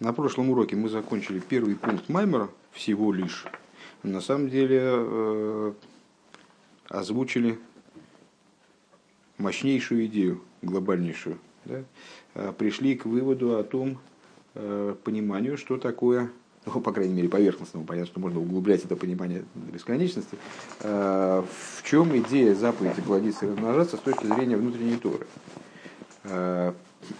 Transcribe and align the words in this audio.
На 0.00 0.14
прошлом 0.14 0.48
уроке 0.48 0.76
мы 0.76 0.88
закончили 0.88 1.40
первый 1.40 1.76
пункт 1.76 2.08
Маймера 2.08 2.48
всего 2.72 3.12
лишь. 3.12 3.44
На 4.02 4.22
самом 4.22 4.48
деле 4.48 4.80
э, 4.82 5.72
озвучили 6.88 7.58
мощнейшую 9.36 10.06
идею, 10.06 10.40
глобальнейшую. 10.62 11.38
Да? 11.66 11.84
Э, 12.34 12.52
пришли 12.56 12.96
к 12.96 13.04
выводу 13.04 13.58
о 13.58 13.62
том, 13.62 13.98
э, 14.54 14.94
пониманию, 15.04 15.58
что 15.58 15.76
такое, 15.76 16.30
ну, 16.64 16.80
по 16.80 16.92
крайней 16.92 17.12
мере, 17.12 17.28
поверхностному, 17.28 17.84
понятно, 17.84 18.06
что 18.06 18.20
можно 18.20 18.40
углублять 18.40 18.82
это 18.82 18.96
понимание 18.96 19.44
до 19.54 19.70
бесконечности, 19.70 20.38
э, 20.80 21.42
в 21.76 21.82
чем 21.82 22.16
идея 22.16 22.54
заповеди 22.54 23.02
плодиться 23.02 23.44
и 23.44 23.50
размножаться 23.50 23.98
с 23.98 24.00
точки 24.00 24.24
зрения 24.24 24.56
внутренней 24.56 24.96
торы. 24.96 25.26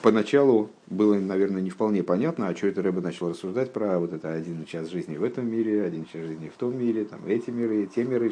Поначалу 0.03 0.71
было, 0.89 1.15
наверное, 1.15 1.63
не 1.63 1.71
вполне 1.71 2.03
понятно, 2.03 2.49
а 2.49 2.55
что 2.55 2.67
это 2.67 2.83
Рэба 2.83 3.01
начал 3.01 3.31
рассуждать 3.31 3.73
про 3.73 3.99
вот 3.99 4.13
это 4.13 4.33
один 4.33 4.65
час 4.67 4.89
жизни 4.89 5.17
в 5.17 5.25
этом 5.25 5.51
мире, 5.51 5.83
один 5.83 6.05
час 6.05 6.27
жизни 6.27 6.51
в 6.55 6.59
том 6.59 6.79
мире, 6.79 7.05
там 7.05 7.21
эти 7.27 7.51
миры, 7.51 7.87
те 7.87 8.05
миры. 8.05 8.31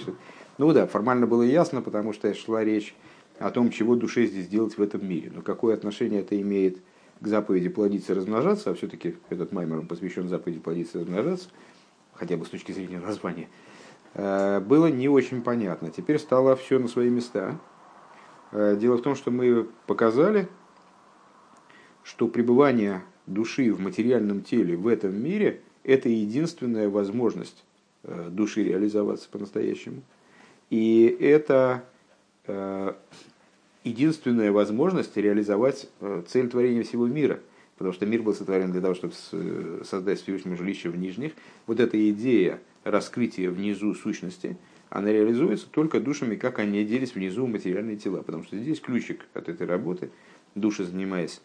Ну 0.58 0.72
да, 0.72 0.86
формально 0.86 1.26
было 1.26 1.42
ясно, 1.42 1.80
потому 1.80 2.12
что 2.12 2.32
шла 2.34 2.62
речь 2.62 2.94
о 3.38 3.50
том, 3.50 3.70
чего 3.70 3.96
душе 3.96 4.26
здесь 4.26 4.46
делать 4.46 4.76
в 4.76 4.82
этом 4.82 5.08
мире. 5.08 5.32
Но 5.34 5.40
какое 5.40 5.74
отношение 5.74 6.20
это 6.20 6.38
имеет 6.40 6.78
к 7.20 7.26
заповеди 7.26 7.70
плодиться 7.70 8.12
и 8.12 8.16
размножаться, 8.16 8.70
а 8.70 8.74
все-таки 8.74 9.16
этот 9.30 9.52
маймер 9.52 9.82
посвящен 9.86 10.28
заповеди 10.28 10.60
плодиться 10.60 10.98
и 10.98 11.00
размножаться, 11.00 11.48
хотя 12.12 12.36
бы 12.36 12.44
с 12.44 12.48
точки 12.48 12.72
зрения 12.72 13.00
названия, 13.00 13.48
э, 14.14 14.60
было 14.60 14.86
не 14.88 15.08
очень 15.08 15.42
понятно. 15.42 15.90
Теперь 15.90 16.18
стало 16.18 16.56
все 16.56 16.78
на 16.78 16.88
свои 16.88 17.08
места. 17.08 17.58
Э, 18.52 18.76
дело 18.78 18.98
в 18.98 19.02
том, 19.02 19.14
что 19.14 19.30
мы 19.30 19.66
показали, 19.86 20.48
что 22.08 22.26
пребывание 22.26 23.02
души 23.26 23.70
в 23.70 23.80
материальном 23.80 24.42
теле 24.42 24.76
в 24.76 24.86
этом 24.86 25.14
мире– 25.14 25.60
это 25.84 26.08
единственная 26.08 26.88
возможность 26.88 27.62
э, 28.02 28.28
души 28.30 28.64
реализоваться 28.64 29.28
по-настоящему. 29.30 30.00
И 30.70 31.04
это 31.20 31.84
э, 32.46 32.94
единственная 33.84 34.52
возможность 34.52 35.18
реализовать 35.18 35.90
э, 36.00 36.22
цель 36.26 36.48
творения 36.48 36.82
всего 36.82 37.06
мира. 37.06 37.40
Потому 37.76 37.92
что 37.92 38.06
мир 38.06 38.22
был 38.22 38.34
сотворен 38.34 38.72
для 38.72 38.80
того, 38.80 38.94
чтобы 38.94 39.12
создать 39.84 40.20
Всевышнему 40.20 40.56
жилище 40.56 40.88
в 40.88 40.96
нижних. 40.96 41.32
Вот 41.66 41.78
эта 41.78 42.10
идея 42.10 42.58
раскрытия 42.84 43.50
внизу 43.50 43.94
сущности, 43.94 44.56
она 44.88 45.12
реализуется 45.12 45.68
только 45.70 46.00
душами, 46.00 46.36
как 46.36 46.58
они 46.58 46.80
оделись 46.80 47.14
внизу 47.14 47.46
материальные 47.46 47.98
тела. 47.98 48.22
Потому 48.22 48.44
что 48.44 48.56
здесь 48.56 48.80
ключик 48.80 49.26
от 49.34 49.50
этой 49.50 49.66
работы. 49.66 50.10
Души, 50.54 50.84
занимаясь 50.84 51.40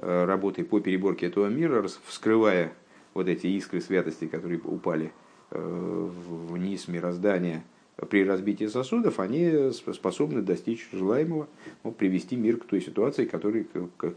работой 0.00 0.64
по 0.64 0.80
переборке 0.80 1.26
этого 1.26 1.46
мира, 1.46 1.86
вскрывая 2.06 2.72
вот 3.14 3.28
эти 3.28 3.46
искры 3.48 3.80
святости, 3.80 4.26
которые 4.26 4.60
упали 4.60 5.12
э, 5.50 6.10
вниз 6.48 6.88
мироздания 6.88 7.64
при 8.10 8.24
разбитии 8.24 8.66
сосудов, 8.66 9.18
они 9.18 9.72
способны 9.72 10.42
достичь 10.42 10.88
желаемого, 10.92 11.48
ну, 11.82 11.90
привести 11.92 12.36
мир 12.36 12.58
к 12.58 12.64
той 12.64 12.80
ситуации, 12.80 13.24
который, 13.24 13.66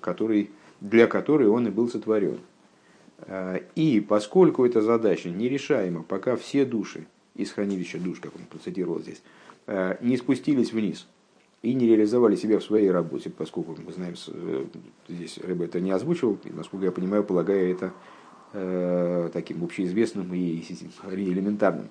который, 0.01 0.51
для 0.81 1.07
которой 1.07 1.47
он 1.47 1.67
и 1.67 1.71
был 1.71 1.89
сотворен. 1.89 2.39
Э, 3.19 3.61
и 3.75 3.99
поскольку 4.01 4.65
эта 4.65 4.81
задача 4.81 5.29
нерешаема, 5.29 6.03
пока 6.03 6.35
все 6.35 6.65
души 6.65 7.07
из 7.35 7.51
хранилища 7.51 7.97
душ, 7.97 8.19
как 8.19 8.35
он 8.35 8.45
процитировал 8.45 8.99
здесь, 8.99 9.21
не 10.01 10.17
спустились 10.17 10.73
вниз– 10.73 11.07
и 11.61 11.73
не 11.73 11.87
реализовали 11.87 12.35
себя 12.35 12.59
в 12.59 12.63
своей 12.63 12.89
работе, 12.89 13.29
поскольку 13.29 13.77
мы 13.85 13.91
знаем, 13.91 14.15
э, 14.27 14.65
здесь 15.07 15.37
Рэбе 15.37 15.65
это 15.65 15.79
не 15.79 15.91
озвучивал, 15.91 16.37
и, 16.43 16.49
насколько 16.49 16.85
я 16.85 16.91
понимаю, 16.91 17.23
полагая 17.23 17.71
это 17.71 17.93
э, 18.53 19.29
таким 19.31 19.63
общеизвестным 19.63 20.33
и 20.33 20.61
элементарным. 20.61 21.89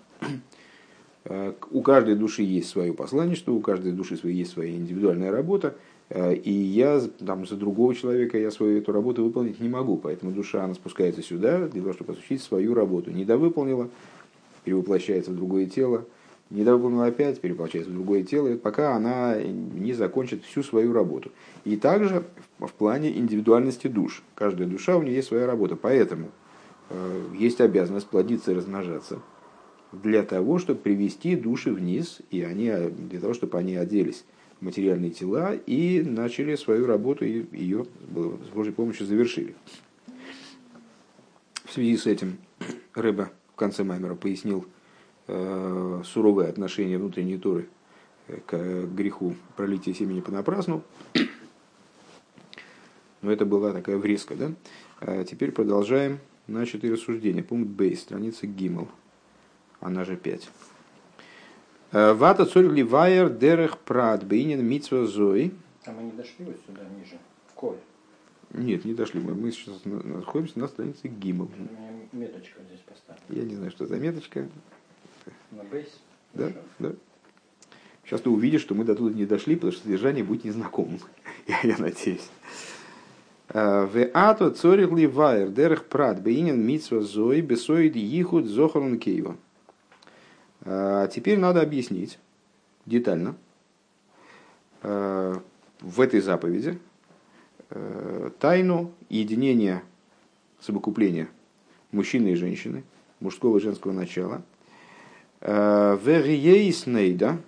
Э, 1.25 1.53
у 1.71 1.83
каждой 1.83 2.15
души 2.15 2.43
есть 2.43 2.69
свое 2.69 2.93
посланничество, 2.93 3.53
у 3.53 3.61
каждой 3.61 3.93
души 3.93 4.19
есть 4.25 4.53
своя 4.53 4.75
индивидуальная 4.75 5.31
работа, 5.31 5.77
э, 6.09 6.35
и 6.35 6.51
я 6.51 7.01
там, 7.25 7.47
за 7.47 7.57
другого 7.57 7.95
человека 7.95 8.39
я 8.39 8.51
свою 8.51 8.79
эту 8.79 8.93
работу 8.93 9.23
выполнить 9.23 9.61
не 9.61 9.69
могу, 9.69 9.97
поэтому 9.97 10.33
душа 10.33 10.65
она 10.65 10.75
спускается 10.75 11.23
сюда 11.23 11.69
для 11.69 11.83
того, 11.83 11.93
чтобы 11.93 12.13
осуществить 12.13 12.43
свою 12.43 12.75
работу. 12.75 13.11
Недовыполнила, 13.11 13.89
перевоплощается 14.65 15.31
в 15.31 15.37
другое 15.37 15.67
тело, 15.67 16.07
недовыполнила 16.51 17.07
опять, 17.07 17.41
перевоплощается 17.41 17.91
в 17.91 17.95
другое 17.95 18.23
тело, 18.23 18.55
пока 18.57 18.95
она 18.95 19.37
не 19.41 19.93
закончит 19.93 20.45
всю 20.45 20.63
свою 20.63 20.93
работу. 20.93 21.31
И 21.65 21.77
также 21.77 22.25
в 22.59 22.73
плане 22.73 23.17
индивидуальности 23.17 23.87
душ. 23.87 24.23
Каждая 24.35 24.69
душа, 24.69 24.97
у 24.97 25.03
нее 25.03 25.17
есть 25.17 25.29
своя 25.29 25.47
работа. 25.47 25.77
Поэтому 25.77 26.31
э, 26.91 27.25
есть 27.39 27.61
обязанность 27.61 28.09
плодиться 28.09 28.53
и 28.53 28.55
размножаться 28.55 29.21
для 29.93 30.23
того, 30.23 30.59
чтобы 30.59 30.81
привести 30.81 31.37
души 31.37 31.73
вниз, 31.73 32.21
и 32.31 32.43
они, 32.43 32.71
для 32.91 33.21
того, 33.21 33.35
чтобы 33.35 33.59
они 33.59 33.77
оделись 33.77 34.25
в 34.61 34.65
материальные 34.65 35.11
тела 35.11 35.55
и 35.55 36.03
начали 36.03 36.55
свою 36.57 36.87
работу, 36.87 37.25
и 37.25 37.45
ее 37.57 37.87
с 38.45 38.49
Божьей 38.55 38.73
помощью 38.73 39.07
завершили. 39.07 39.55
В 41.65 41.73
связи 41.73 41.97
с 41.97 42.07
этим 42.07 42.39
Рэба 42.95 43.31
в 43.53 43.57
конце 43.57 43.85
Маймера 43.85 44.15
пояснил, 44.15 44.67
суровое 46.05 46.49
отношение 46.49 46.99
внутренней 46.99 47.39
Торы 47.39 47.69
к 48.47 48.87
греху 48.87 49.35
пролития 49.57 49.95
семени 49.95 50.21
понапрасну. 50.21 50.83
Но 53.23 53.31
это 53.31 53.45
была 53.45 53.73
такая 53.73 53.99
врезка, 53.99 54.35
да? 54.35 54.53
А 55.01 55.25
теперь 55.25 55.53
продолжаем 55.53 56.21
начатые 56.47 56.93
рассуждения. 56.93 57.43
Пункт 57.43 57.71
Б, 57.71 57.95
страница 57.95 58.47
Гимл, 58.47 58.89
она 59.81 60.05
же 60.05 60.17
5. 60.17 60.49
Э, 61.93 62.13
Вата 62.13 62.47
цорь 62.47 62.67
ливайер 62.67 63.31
дерех 63.31 63.79
прад 63.79 64.25
бейнин 64.25 64.65
митсва 64.65 65.07
зои. 65.07 65.53
А 65.87 65.93
мы 65.93 66.05
не 66.05 66.13
дошли 66.13 66.45
вот 66.45 66.57
сюда, 66.67 66.83
ниже, 66.99 67.19
в 67.49 67.55
коль? 67.55 67.79
Нет, 68.53 68.85
не 68.85 68.95
дошли. 68.95 69.21
Мы, 69.21 69.35
мы 69.35 69.51
сейчас 69.53 69.81
находимся 69.85 70.59
на 70.59 70.69
странице 70.69 71.09
Гимл. 71.09 71.51
У 71.57 71.61
меня 71.61 71.93
меточка 72.13 72.61
здесь 72.69 72.81
поставлена. 72.81 73.43
Я 73.43 73.49
не 73.49 73.55
знаю, 73.55 73.71
что 73.71 73.87
за 73.87 73.97
меточка. 73.97 74.49
На 75.51 75.65
бейс? 75.65 75.89
Да, 76.35 76.53
да. 76.79 76.93
Сейчас 78.05 78.21
ты 78.21 78.31
увидишь, 78.31 78.61
что 78.61 78.75
мы 78.75 78.85
до 78.85 78.95
туда 78.95 79.15
не 79.15 79.27
дошли, 79.27 79.57
потому 79.57 79.73
что 79.73 79.83
содержание 79.83 80.23
будет 80.23 80.45
незнакомым. 80.45 81.01
я, 81.47 81.61
я 81.63 81.77
надеюсь. 81.79 82.29
А, 83.49 83.87
в 83.87 84.11
ато 84.15 84.51
цорих 84.51 84.93
ли 84.93 85.07
вайер 85.07 85.51
дерех 85.51 85.87
прат 85.87 86.23
бейнин 86.23 86.61
митсва 86.65 87.01
зои 87.01 87.41
бесоид 87.41 87.97
ихуд 87.97 88.47
зохарун 88.47 88.99
кейва. 88.99 89.37
А, 90.63 91.09
теперь 91.09 91.39
надо 91.39 91.63
объяснить 91.63 92.19
детально 92.87 93.37
а, 94.83 95.41
в 95.81 96.01
этой 96.01 96.21
заповеди 96.21 96.79
тайну 98.41 98.93
единения 99.09 99.85
совокупления 100.61 101.29
мужчины 101.93 102.33
и 102.33 102.35
женщины, 102.35 102.83
мужского 103.21 103.59
и 103.59 103.61
женского 103.61 103.93
начала– 103.93 104.43
Вериейснейда. 105.41 107.39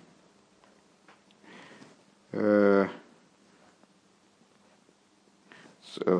Э, 2.31 2.87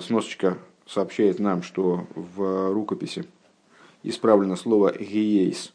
сносочка 0.02 0.58
сообщает 0.86 1.40
нам, 1.40 1.64
что 1.64 2.06
в 2.16 2.72
рукописи 2.72 3.26
исправлено 4.04 4.56
слово 4.56 4.94
гиейс 4.98 5.74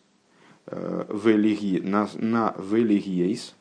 э, 0.67 1.81
на, 1.83 2.09
на 2.15 2.55
велигиейс. 2.59 3.55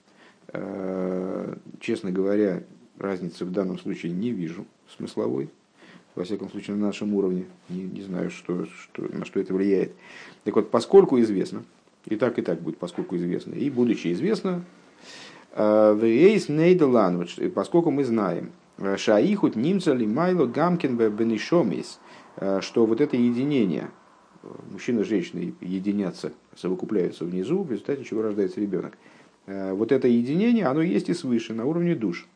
Э, 0.50 1.56
честно 1.80 2.12
говоря, 2.12 2.64
разницы 3.00 3.46
в 3.46 3.52
данном 3.52 3.80
случае 3.80 4.12
не 4.12 4.32
вижу 4.32 4.66
смысловой. 4.96 5.50
Во 6.16 6.24
всяком 6.24 6.50
случае, 6.50 6.76
на 6.76 6.88
нашем 6.88 7.14
уровне. 7.14 7.46
Не, 7.70 7.84
не 7.84 8.02
знаю, 8.02 8.32
что, 8.32 8.66
что, 8.66 9.04
на 9.04 9.24
что 9.24 9.40
это 9.40 9.54
влияет. 9.54 9.94
Так 10.44 10.56
вот, 10.56 10.72
поскольку 10.72 11.20
известно, 11.20 11.64
и 12.08 12.16
так, 12.16 12.40
и 12.40 12.42
так 12.42 12.62
будет, 12.62 12.78
поскольку 12.78 13.16
известно. 13.18 13.54
И 13.54 13.70
будучи 13.70 14.12
известно, 14.14 14.64
Вейс 15.56 16.50
Нейделан, 16.50 17.28
поскольку 17.54 17.92
мы 17.92 18.04
знаем, 18.04 18.52
Шаихут 18.98 19.56
Нимца 19.56 19.94
Лимайло 19.94 20.46
Гамкин 20.46 20.98
Бенишомис, 20.98 22.00
что 22.62 22.86
вот 22.86 23.02
это 23.02 23.18
единение, 23.18 23.90
мужчина 24.72 25.02
и 25.02 25.04
женщина 25.04 25.52
единятся, 25.62 26.32
совокупляются 26.56 27.26
внизу, 27.26 27.64
в 27.64 27.72
результате 27.72 28.04
чего 28.04 28.22
рождается 28.22 28.62
ребенок. 28.62 28.98
Вот 29.48 29.92
это 29.92 30.08
единение, 30.08 30.66
оно 30.66 30.82
есть 30.82 31.10
и 31.10 31.14
свыше, 31.14 31.54
на 31.54 31.66
уровне 31.66 31.96
душ. 31.96 32.28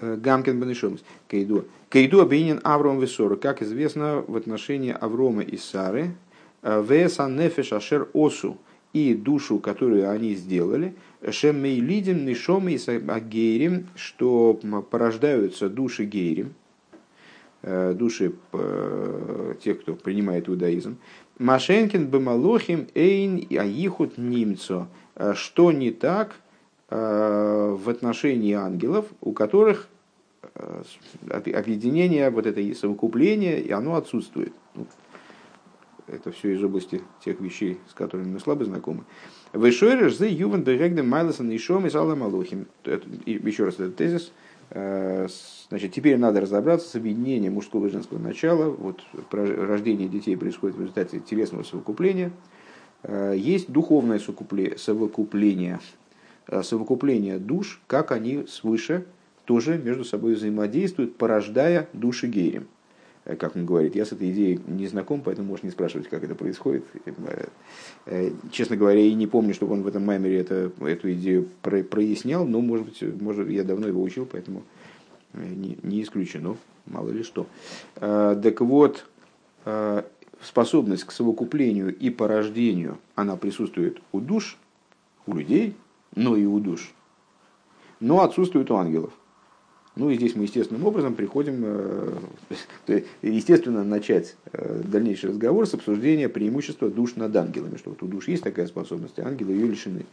Гамкин 0.00 0.58
Бенишомис. 0.58 1.04
Кейду. 1.28 1.66
Кейду 1.88 2.20
обвинен 2.20 2.60
Авром 2.64 2.98
Весора, 2.98 3.36
как 3.36 3.62
известно 3.62 4.24
в 4.26 4.36
отношении 4.36 4.90
Аврома 4.98 5.42
и 5.42 5.56
Сары, 5.56 6.14
Весан 6.62 7.36
нефеш 7.36 7.72
ашер 7.72 8.08
осу 8.14 8.56
и 8.92 9.14
душу, 9.14 9.58
которую 9.58 10.10
они 10.10 10.34
сделали, 10.34 10.94
шеммейлидим 11.28 12.24
нишом 12.26 12.68
и 12.68 12.78
агейрим, 13.08 13.86
что 13.96 14.60
порождаются 14.90 15.68
души 15.68 16.04
гейрим. 16.04 16.54
души 17.62 18.32
тех, 19.62 19.80
кто 19.80 19.94
принимает 19.94 20.48
иудаизм. 20.48 20.98
Машенкин 21.38 22.06
бемалохим 22.06 22.88
эйн 22.94 23.46
аихут 23.50 24.18
немцо. 24.18 24.88
Что 25.34 25.72
не 25.72 25.90
так 25.90 26.36
в 26.88 27.88
отношении 27.88 28.54
ангелов, 28.54 29.06
у 29.20 29.32
которых 29.32 29.88
объединение, 31.30 32.30
вот 32.30 32.46
это 32.46 32.74
совокупление, 32.74 33.60
и 33.60 33.70
оно 33.70 33.94
отсутствует. 33.94 34.52
Это 36.06 36.32
все 36.32 36.54
из 36.54 36.62
области 36.62 37.02
тех 37.24 37.40
вещей, 37.40 37.78
с 37.88 37.94
которыми 37.94 38.32
мы 38.32 38.40
слабо 38.40 38.64
знакомы. 38.64 39.04
Вышойреш 39.52 40.16
за 40.16 40.26
ювен 40.26 40.62
берегдем 40.62 41.08
майласан 41.08 41.50
и 41.50 41.58
шом 41.58 41.86
алла 41.94 42.14
малухим. 42.14 42.66
Еще 43.26 43.64
раз 43.64 43.74
этот 43.74 43.96
тезис. 43.96 44.32
Э, 44.70 45.28
значит, 45.68 45.92
теперь 45.92 46.16
надо 46.16 46.40
разобраться 46.40 46.88
с 46.88 46.94
объединением 46.94 47.54
мужского 47.54 47.86
и 47.86 47.90
женского 47.90 48.18
начала. 48.18 48.70
Вот 48.70 49.02
рождение 49.30 50.08
детей 50.08 50.36
происходит 50.36 50.76
в 50.76 50.80
результате 50.80 51.20
телесного 51.20 51.62
совокупления. 51.62 52.32
Э, 53.02 53.34
есть 53.36 53.70
духовное 53.70 54.18
совокупление, 54.18 55.80
э, 56.48 56.62
совокупление 56.62 57.38
душ, 57.38 57.80
как 57.86 58.12
они 58.12 58.46
свыше 58.46 59.06
тоже 59.44 59.76
между 59.76 60.04
собой 60.04 60.34
взаимодействуют, 60.34 61.16
порождая 61.16 61.88
души 61.92 62.28
гейрем. 62.28 62.68
Э, 63.24 63.36
как 63.36 63.56
он 63.56 63.66
говорит, 63.66 63.94
я 63.94 64.04
с 64.04 64.12
этой 64.12 64.30
идеей 64.30 64.60
не 64.66 64.86
знаком, 64.86 65.22
поэтому 65.22 65.48
можешь 65.48 65.64
не 65.64 65.70
спрашивать, 65.70 66.08
как 66.08 66.24
это 66.24 66.34
происходит. 66.34 66.84
Э, 67.04 67.46
э, 68.06 68.30
честно 68.50 68.76
говоря, 68.76 69.00
и 69.00 69.14
не 69.14 69.26
помню, 69.26 69.54
чтобы 69.54 69.74
он 69.74 69.82
в 69.82 69.86
этом 69.86 70.04
маймере 70.04 70.40
это, 70.40 70.72
эту 70.80 71.12
идею 71.12 71.48
прояснял, 71.62 72.46
но, 72.46 72.60
может 72.60 72.86
быть, 72.86 73.20
может, 73.20 73.48
я 73.48 73.64
давно 73.64 73.86
его 73.86 74.02
учил, 74.02 74.26
поэтому 74.26 74.62
не, 75.32 75.78
не 75.82 76.02
исключено, 76.02 76.56
мало 76.86 77.10
ли 77.10 77.22
что. 77.22 77.46
Так 77.94 78.60
вот, 78.60 79.06
способность 80.42 81.04
к 81.04 81.12
совокуплению 81.12 81.96
и 81.96 82.10
порождению, 82.10 82.98
она 83.14 83.36
присутствует 83.36 84.02
у 84.12 84.20
душ, 84.20 84.58
у 85.26 85.34
людей, 85.34 85.74
но 86.14 86.36
и 86.36 86.44
у 86.44 86.58
душ, 86.58 86.92
но 88.00 88.20
отсутствует 88.22 88.70
у 88.70 88.76
ангелов. 88.76 89.12
Ну 89.94 90.08
и 90.08 90.16
здесь 90.16 90.34
мы 90.34 90.44
естественным 90.44 90.86
образом 90.86 91.14
приходим, 91.14 91.62
э, 91.64 92.12
естественно, 93.22 93.84
начать 93.84 94.36
э, 94.52 94.80
дальнейший 94.84 95.30
разговор 95.30 95.66
с 95.66 95.74
обсуждения 95.74 96.30
преимущества 96.30 96.88
душ 96.88 97.16
над 97.16 97.36
ангелами, 97.36 97.76
что 97.76 97.90
вот 97.90 98.02
у 98.02 98.06
душ 98.06 98.28
есть 98.28 98.42
такая 98.42 98.66
способность, 98.66 99.18
а 99.18 99.26
ангелы 99.26 99.52
ее 99.52 99.66
лишены. 99.66 100.06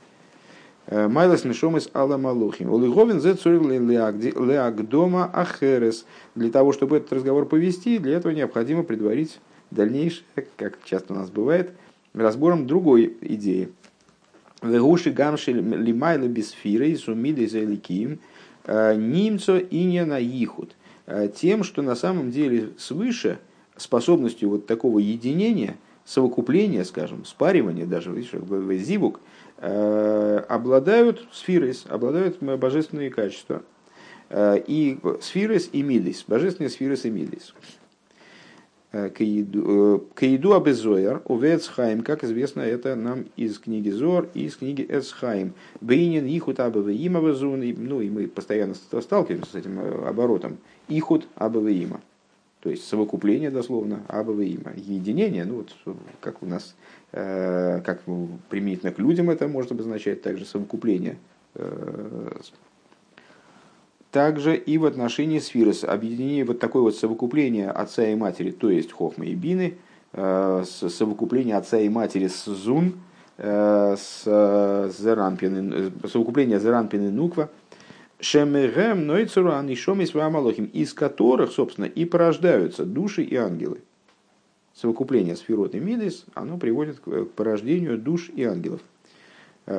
Э, 0.87 1.07
Майлас 1.07 1.45
Нишомис 1.45 1.89
Алла 1.93 2.17
Малухим. 2.17 2.73
Олиговин 2.73 3.21
зе 3.21 3.31
леагдома 3.31 5.31
ахерес. 5.33 6.05
Для 6.35 6.51
того, 6.51 6.73
чтобы 6.73 6.97
этот 6.97 7.13
разговор 7.13 7.45
повести, 7.45 7.99
для 7.99 8.17
этого 8.17 8.33
необходимо 8.33 8.83
предварить 8.83 9.39
дальнейшее, 9.71 10.25
как 10.57 10.83
часто 10.83 11.13
у 11.13 11.15
нас 11.15 11.29
бывает, 11.29 11.71
разбором 12.13 12.67
другой 12.67 13.15
идеи. 13.21 13.69
Вегуши 14.61 15.11
гамши 15.11 15.53
лимайла 15.53 16.27
бисфиры 16.27 16.93
сумиды 16.97 17.47
за 17.47 17.59
ликим– 17.59 18.19
Нимцо 18.95 19.57
и 19.57 19.83
не 19.83 20.05
на 20.05 20.19
ихуд. 20.19 20.75
Э, 21.05 21.27
тем, 21.33 21.63
что 21.63 21.81
на 21.81 21.95
самом 21.95 22.31
деле 22.31 22.69
свыше 22.77 23.39
способностью 23.77 24.49
вот 24.49 24.67
такого 24.67 24.99
единения, 24.99 25.77
совокупления, 26.05 26.83
скажем, 26.83 27.25
спаривания 27.25 27.85
даже, 27.85 28.11
видишь, 28.11 28.31
зибук, 28.83 29.21
э, 29.57 30.43
обладают 30.47 31.27
сфирис, 31.31 31.85
обладают 31.87 32.41
божественные 32.41 33.09
качества. 33.09 33.63
И 34.31 34.99
сфирис 35.21 35.69
и 35.71 35.81
мидис, 35.81 36.23
божественные 36.27 36.69
сфирис 36.69 37.03
и 37.05 37.09
мидис. 37.09 37.55
Каиду 38.91 40.53
Абезояр, 40.53 41.21
Увецхайм, 41.25 42.01
как 42.01 42.23
известно, 42.23 42.61
это 42.61 42.95
нам 42.95 43.25
из 43.35 43.59
книги 43.59 43.89
Зор 43.89 44.29
и 44.33 44.45
из 44.45 44.55
книги 44.55 44.83
Эсхайм. 44.89 45.53
Бейнин 45.79 46.25
Ихут 46.25 46.59
Абавеима 46.59 47.19
Вазун, 47.19 47.59
ну 47.77 48.01
и 48.01 48.09
мы 48.09 48.27
постоянно 48.27 48.73
сталкиваемся 48.73 49.51
с 49.51 49.55
этим 49.55 49.79
э, 49.79 50.07
оборотом. 50.07 50.57
Ихут 50.87 51.27
Абавеима. 51.35 52.01
То 52.61 52.71
есть 52.71 52.87
совокупление 52.87 53.51
дословно 53.51 54.03
Абавеима. 54.07 54.73
Единение, 54.75 55.45
ну 55.45 55.57
вот 55.57 55.75
как 56.19 56.41
у 56.41 56.47
нас, 56.47 56.75
э, 57.11 57.81
как 57.85 58.01
применительно 58.49 58.91
к 58.91 58.97
людям 58.97 59.29
это 59.29 59.47
может 59.47 59.71
обозначать 59.71 60.23
также 60.23 60.45
совокупление 60.45 61.19
э, 61.53 62.39
также 64.11 64.55
и 64.55 64.77
в 64.77 64.85
отношении 64.85 65.39
сфирос, 65.39 65.83
объединение 65.83 66.43
вот 66.43 66.59
такое 66.59 66.81
вот 66.81 66.95
совокупление 66.95 67.69
отца 67.69 68.07
и 68.07 68.15
матери, 68.15 68.51
то 68.51 68.69
есть 68.69 68.91
хохма 68.91 69.25
и 69.25 69.35
бины, 69.35 69.77
э, 70.13 70.63
совокупление 70.65 71.55
отца 71.55 71.79
и 71.79 71.89
матери 71.89 72.27
с 72.27 72.45
зун, 72.45 72.95
э, 73.37 73.95
с 73.97 74.23
э, 74.25 74.91
зеранпины, 74.97 75.91
совокупление 76.11 76.59
зеранпины 76.59 77.11
нуква, 77.11 77.51
шемегем 78.19 79.05
нойцуран 79.05 79.69
и 79.69 79.77
вамалохим, 80.13 80.65
из 80.65 80.93
которых, 80.93 81.51
собственно, 81.51 81.85
и 81.85 82.05
порождаются 82.05 82.85
души 82.85 83.23
и 83.23 83.35
ангелы. 83.35 83.81
Совокупление 84.73 85.35
сферот 85.35 85.75
и 85.75 85.79
мидис, 85.79 86.25
оно 86.33 86.57
приводит 86.57 86.99
к 86.99 87.25
порождению 87.35 87.97
душ 87.97 88.29
и 88.33 88.43
ангелов. 88.43 88.81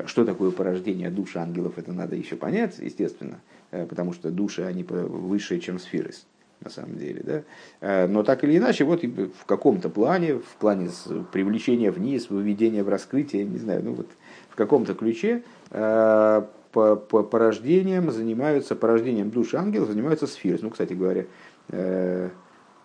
Что 0.07 0.25
такое 0.25 0.51
порождение 0.51 1.11
душ 1.11 1.35
и 1.37 1.39
ангелов, 1.39 1.79
это 1.79 1.93
надо 1.93 2.17
еще 2.17 2.37
понять, 2.37 2.79
естественно. 2.79 3.41
Э, 3.71 3.87
потому 3.87 4.13
что 4.13 4.31
души, 4.31 4.63
они 4.63 4.85
выше, 4.85 5.61
чем 5.61 5.79
сферы, 5.79 6.11
на 6.61 6.71
самом 6.71 6.99
деле. 6.99 7.23
Да? 7.25 7.43
Э, 7.81 8.07
но 8.07 8.23
так 8.23 8.43
или 8.45 8.59
иначе, 8.59 8.85
вот 8.85 9.03
в 9.03 9.45
каком-то 9.47 9.89
плане, 9.89 10.35
в 10.35 10.57
плане 10.59 10.91
привлечения 11.33 11.91
вниз, 11.91 12.31
выведения 12.31 12.83
в 12.83 12.89
раскрытие, 12.89 13.45
не 13.45 13.59
знаю, 13.59 13.83
ну 13.85 13.93
вот 13.95 14.09
в 14.49 14.57
каком-то 14.57 14.95
ключе 14.95 15.43
э, 15.71 16.43
по, 16.73 16.97
по 16.97 17.23
порождением 17.23 18.11
занимаются, 18.11 18.75
порождением 18.75 19.31
души 19.31 19.57
ангелов 19.57 19.89
занимаются 19.89 20.27
сферы. 20.27 20.59
Ну, 20.63 20.71
кстати 20.71 20.93
говоря, 20.93 21.27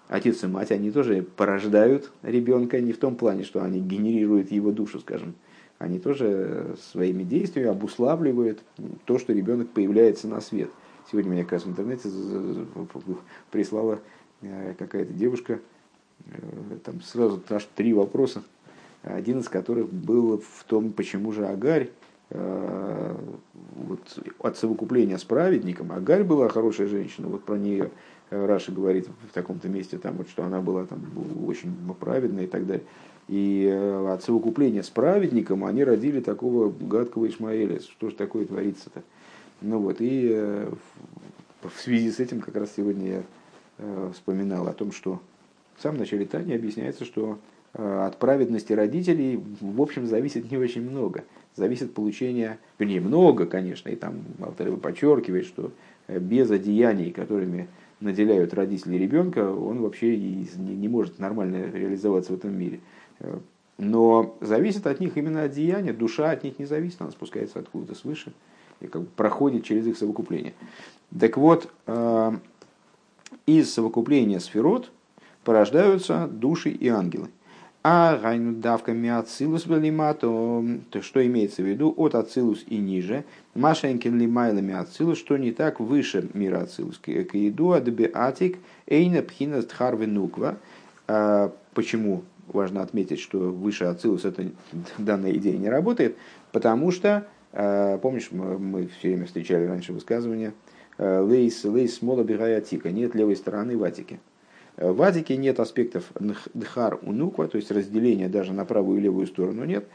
отец 0.07 0.43
и 0.43 0.47
мать, 0.47 0.71
они 0.71 0.91
тоже 0.91 1.23
порождают 1.35 2.11
ребенка 2.23 2.79
не 2.81 2.93
в 2.93 2.97
том 2.97 3.15
плане, 3.15 3.43
что 3.43 3.63
они 3.63 3.79
генерируют 3.79 4.51
его 4.51 4.71
душу, 4.71 4.99
скажем, 4.99 5.35
они 5.77 5.99
тоже 5.99 6.75
своими 6.91 7.23
действиями 7.23 7.69
обуславливают 7.69 8.61
то, 9.05 9.19
что 9.19 9.33
ребенок 9.33 9.69
появляется 9.69 10.27
на 10.27 10.39
свет. 10.41 10.69
Сегодня 11.11 11.31
мне 11.31 11.43
как 11.43 11.53
раз 11.53 11.65
в 11.65 11.69
интернете 11.69 12.09
прислала 13.51 13.99
э, 14.41 14.73
какая-то 14.77 15.13
девушка, 15.13 15.59
э, 16.27 16.31
там 16.83 17.01
сразу 17.01 17.41
аж 17.49 17.67
три 17.75 17.93
вопроса, 17.93 18.43
один 19.03 19.39
из 19.39 19.49
которых 19.49 19.91
был 19.91 20.39
в 20.39 20.63
том, 20.63 20.93
почему 20.93 21.31
же 21.31 21.45
Агарь 21.45 21.91
э, 22.31 23.15
вот, 23.75 24.19
от 24.39 24.57
совокупления 24.57 25.17
с 25.17 25.23
праведником, 25.23 25.91
Агарь 25.91 26.23
была 26.23 26.49
хорошая 26.49 26.87
женщина, 26.87 27.27
вот 27.27 27.43
про 27.43 27.57
нее 27.57 27.91
Раша 28.31 28.71
говорит 28.71 29.07
в 29.29 29.33
таком-то 29.33 29.69
месте, 29.69 29.99
там, 29.99 30.15
вот, 30.15 30.29
что 30.29 30.43
она 30.43 30.59
была 30.59 30.85
там, 30.85 30.99
очень 31.45 31.71
праведная 31.99 32.45
и 32.45 32.47
так 32.47 32.65
далее. 32.65 32.85
И 33.27 33.67
э, 33.67 34.13
от 34.13 34.23
совокупления 34.23 34.83
с 34.83 34.89
праведником 34.89 35.65
они 35.65 35.83
родили 35.83 36.19
такого 36.19 36.69
гадкого 36.71 37.27
Ишмаэля. 37.27 37.79
Что 37.79 38.09
же 38.09 38.15
такое 38.15 38.45
творится-то? 38.45 39.01
Ну 39.61 39.79
вот, 39.79 39.97
и 39.99 40.29
э, 40.31 40.71
в 41.63 41.79
связи 41.79 42.11
с 42.11 42.19
этим 42.19 42.41
как 42.41 42.55
раз 42.55 42.73
сегодня 42.77 43.07
я 43.07 43.23
э, 43.79 44.11
вспоминал 44.13 44.67
о 44.67 44.73
том, 44.73 44.91
что 44.91 45.19
в 45.75 45.81
самом 45.81 45.99
начале 45.99 46.25
Тани 46.25 46.53
объясняется, 46.53 47.03
что 47.03 47.39
от 47.73 48.19
праведности 48.19 48.71
родителей, 48.71 49.43
в 49.59 49.81
общем, 49.81 50.07
зависит 50.07 50.49
не 50.49 50.57
очень 50.57 50.89
много. 50.89 51.25
Зависит 51.57 51.93
получение, 51.93 52.57
вернее, 52.79 53.01
много, 53.01 53.45
конечно, 53.45 53.89
и 53.89 53.97
там 53.97 54.21
Алтарева 54.39 54.77
подчеркивает, 54.77 55.45
что 55.45 55.71
без 56.07 56.49
одеяний, 56.49 57.11
которыми 57.11 57.67
наделяют 57.99 58.53
родители 58.53 58.95
ребенка, 58.95 59.51
он 59.51 59.81
вообще 59.81 60.15
не, 60.15 60.47
не 60.57 60.87
может 60.87 61.19
нормально 61.19 61.69
реализоваться 61.69 62.31
в 62.31 62.35
этом 62.37 62.57
мире. 62.57 62.79
Но 63.77 64.37
зависит 64.39 64.87
от 64.87 64.99
них 64.99 65.17
именно 65.17 65.43
от 65.43 65.51
деяния, 65.51 65.91
душа 65.91 66.31
от 66.31 66.43
них 66.43 66.59
не 66.59 66.65
зависит, 66.65 67.01
она 67.01 67.11
спускается 67.11 67.59
откуда-то 67.59 67.95
свыше 67.95 68.31
и 68.79 68.87
как 68.87 69.01
бы 69.01 69.07
проходит 69.15 69.63
через 69.63 69.85
их 69.87 69.97
совокупление. 69.97 70.53
Так 71.17 71.37
вот, 71.37 71.71
э, 71.87 72.31
из 73.45 73.73
совокупления 73.73 74.39
сферот 74.39 74.91
порождаются 75.43 76.27
души 76.27 76.69
и 76.69 76.87
ангелы. 76.87 77.29
А 77.87 78.19
давка 78.37 78.93
миацилус 78.93 79.67
велимато, 79.67 80.63
то 80.89 81.01
что 81.03 81.23
имеется 81.23 81.61
в 81.61 81.65
виду 81.65 81.93
от 81.95 82.15
ацилус 82.15 82.63
и 82.65 82.77
ниже, 82.77 83.25
машенкин 83.53 84.17
лимайла 84.19 84.57
миацилус, 84.57 85.19
что 85.19 85.37
не 85.37 85.51
так 85.51 85.79
выше 85.79 86.27
мира 86.33 86.61
ацилус, 86.61 86.97
к 86.97 87.07
еду 87.07 87.73
адбе 87.73 88.09
атик 88.11 88.57
эйна 88.87 89.21
пхина 89.21 89.61
тхарвенуква. 89.61 90.57
А 91.07 91.53
почему 91.75 92.23
важно 92.47 92.81
отметить, 92.81 93.19
что 93.19 93.39
выше 93.39 93.85
Ацилус 93.85 94.25
эта 94.25 94.51
данная 94.97 95.33
идея 95.33 95.57
не 95.57 95.69
работает, 95.69 96.17
потому 96.51 96.91
что, 96.91 97.27
э, 97.51 97.97
помнишь, 98.01 98.29
мы 98.31 98.87
все 98.87 99.09
время 99.09 99.25
встречали 99.25 99.65
раньше 99.65 99.93
высказывание, 99.93 100.53
э, 100.97 101.19
лейс, 101.21 101.63
лейс 101.63 101.97
смола 101.97 102.23
бегая 102.23 102.57
атика, 102.57 102.91
нет 102.91 103.15
левой 103.15 103.35
стороны 103.35 103.77
в 103.77 103.83
атике. 103.83 104.19
В 104.77 105.01
Адике 105.03 105.37
нет 105.37 105.61
аспектов 105.61 106.11
дхар 106.53 106.99
унуква, 107.01 107.47
то 107.47 107.55
есть 107.55 107.71
разделения 107.71 108.27
даже 108.27 108.51
на 108.51 108.65
правую 108.65 108.97
и 108.99 109.01
левую 109.01 109.25
сторону 109.25 109.63
нет. 109.63 109.87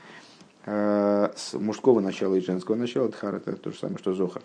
С 0.65 1.53
мужского 1.53 2.01
начала 2.01 2.35
и 2.37 2.41
женского 2.41 2.77
начала 2.77 3.11
дхар 3.11 3.35
это 3.35 3.57
то 3.57 3.73
же 3.73 3.79
самое, 3.79 3.99
что 3.99 4.15
зохар. 4.15 4.43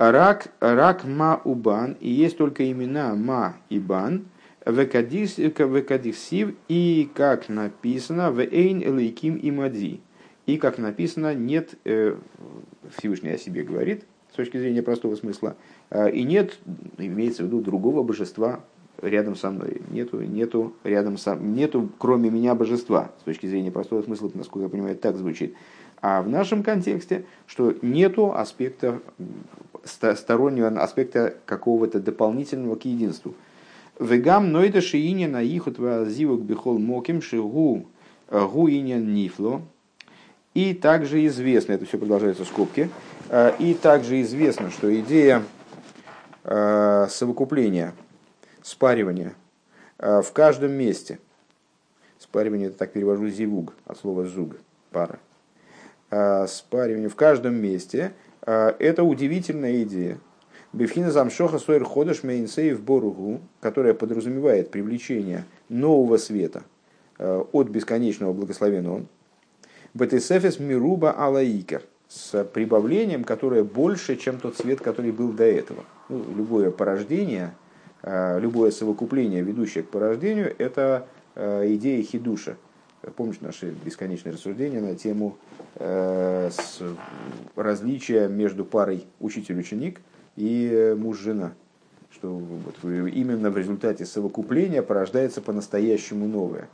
Рак, 0.00 0.48
рак 0.60 1.04
ма 1.04 1.42
убан, 1.44 1.96
и 2.00 2.08
есть 2.08 2.38
только 2.38 2.70
имена 2.70 3.14
ма 3.14 3.56
и 3.68 3.78
бан, 3.78 4.24
векадисив, 4.66 6.54
и 6.68 7.10
как 7.14 7.48
написано, 7.48 8.30
в 8.30 8.40
эйн 8.40 8.82
элейким 8.82 9.36
и 9.36 9.50
мади. 9.50 10.00
И 10.46 10.56
как 10.56 10.78
написано, 10.78 11.34
нет, 11.34 11.74
э, 11.84 12.16
Всевышний 12.96 13.30
о 13.30 13.38
себе 13.38 13.62
говорит, 13.62 14.04
с 14.32 14.36
точки 14.36 14.58
зрения 14.58 14.82
простого 14.82 15.14
смысла, 15.16 15.56
э, 15.90 16.10
и 16.10 16.24
нет, 16.24 16.58
имеется 16.98 17.42
в 17.42 17.46
виду, 17.46 17.60
другого 17.60 18.02
божества 18.02 18.60
рядом 19.00 19.36
со 19.36 19.50
мной. 19.50 19.80
Нету, 19.90 20.20
нету 20.20 20.74
рядом 20.84 21.16
со, 21.16 21.34
нету 21.36 21.90
кроме 21.98 22.30
меня 22.30 22.54
божества, 22.54 23.12
с 23.20 23.24
точки 23.24 23.46
зрения 23.46 23.70
простого 23.70 24.02
смысла, 24.02 24.30
насколько 24.34 24.64
я 24.64 24.70
понимаю, 24.70 24.96
так 24.96 25.16
звучит. 25.16 25.54
А 26.02 26.22
в 26.22 26.28
нашем 26.28 26.62
контексте, 26.62 27.24
что 27.46 27.74
нету 27.82 28.32
аспекта, 28.34 29.00
стороннего 29.84 30.68
аспекта 30.68 31.34
какого-то 31.44 32.00
дополнительного 32.00 32.76
к 32.76 32.84
единству. 32.86 33.34
Вегам 34.00 34.50
нойда 34.50 34.80
шиине 34.80 35.28
на 35.28 35.42
ихут 35.42 35.76
зивок 35.76 36.40
бихол 36.40 36.78
моким 36.78 37.20
шигу 37.20 37.86
гуинен 38.30 39.12
нифло. 39.12 39.60
И 40.54 40.74
также 40.74 41.26
известно, 41.26 41.74
это 41.74 41.84
все 41.84 41.98
продолжается 41.98 42.44
в 42.44 42.48
скобке, 42.48 42.88
э, 43.28 43.52
и 43.60 43.74
также 43.74 44.20
известно, 44.22 44.70
что 44.70 44.92
идея 45.00 45.44
э, 46.42 47.06
совокупления, 47.08 47.94
спаривания 48.62 49.34
э, 49.98 50.22
в 50.22 50.32
каждом 50.32 50.72
месте, 50.72 51.20
спаривание, 52.18 52.68
это 52.68 52.78
так 52.78 52.92
перевожу 52.92 53.28
зивуг, 53.28 53.74
от 53.86 53.98
слова 53.98 54.24
зуг, 54.24 54.56
пара, 54.90 55.20
спаривание 56.48 57.08
в 57.08 57.14
каждом 57.14 57.54
месте, 57.54 58.12
это 58.42 59.04
удивительная 59.04 59.82
идея, 59.84 60.18
Бифхина 60.72 61.10
замшоха 61.10 61.58
сойр 61.58 61.84
ходыш 61.84 62.22
мейнсейв 62.22 62.80
боругу, 62.82 63.40
которая 63.60 63.94
подразумевает 63.94 64.70
привлечение 64.70 65.44
нового 65.68 66.16
света 66.16 66.62
от 67.18 67.68
бесконечного 67.68 68.32
благословенного 68.32 69.04
Бетисефес 69.92 70.60
Мируба 70.60 71.10
Алаикер 71.10 71.82
с 72.08 72.44
прибавлением, 72.44 73.24
которое 73.24 73.64
больше, 73.64 74.16
чем 74.16 74.38
тот 74.38 74.56
свет, 74.56 74.80
который 74.80 75.10
был 75.10 75.32
до 75.32 75.44
этого. 75.44 75.84
Ну, 76.08 76.24
любое 76.36 76.70
порождение, 76.70 77.54
э, 78.02 78.38
любое 78.40 78.70
совокупление, 78.70 79.42
ведущее 79.42 79.82
к 79.82 79.88
порождению, 79.88 80.54
это 80.58 81.06
э, 81.34 81.74
идея 81.74 82.02
хидуша. 82.02 82.56
Помнишь 83.16 83.40
наши 83.40 83.70
бесконечные 83.84 84.34
рассуждения 84.34 84.80
на 84.80 84.94
тему 84.94 85.38
э, 85.76 86.50
различия 87.56 88.28
между 88.28 88.64
парой 88.64 89.06
учитель-ученик 89.18 90.00
и 90.40 90.94
муж-жена? 90.96 91.52
Что 92.10 92.30
вот 92.30 92.74
именно 92.84 93.50
в 93.50 93.58
результате 93.58 94.04
совокупления 94.04 94.82
порождается 94.82 95.40
по-настоящему 95.40 96.26
новое, 96.26 96.68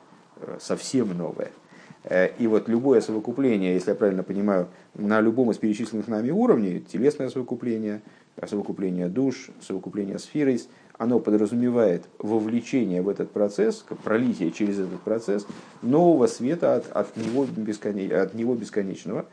совсем 0.59 1.17
новое– 1.17 1.51
Э, 2.07 2.29
и 2.39 2.47
вот 2.47 2.69
любое 2.69 3.01
совокупление, 3.01 3.75
если 3.75 3.91
я 3.91 3.97
правильно 3.97 4.23
понимаю, 4.23 4.69
на 4.95 5.21
любом 5.21 5.51
из 5.51 5.59
перечисленных 5.59 6.09
нами 6.09 6.31
уровней, 6.31 6.81
телесное 6.81 7.29
совокупление, 7.29 8.01
совокупление 8.47 9.09
душ, 9.09 9.51
совокупление 9.61 10.19
сферой, 10.19 10.63
оно 10.99 11.19
подразумевает 11.19 12.05
вовлечение 12.19 13.03
в 13.03 13.09
этот 13.09 13.31
процесс, 13.31 13.85
пролитие 14.05 14.51
через 14.53 14.79
этот 14.79 15.01
процесс 15.01 15.47
нового 15.83 16.27
света 16.27 16.77
от, 16.77 16.91
от, 16.93 17.17
него, 17.17 17.45
бесконеч, 17.45 18.13
от 18.13 18.35
него 18.35 18.55
бесконечного. 18.55 19.27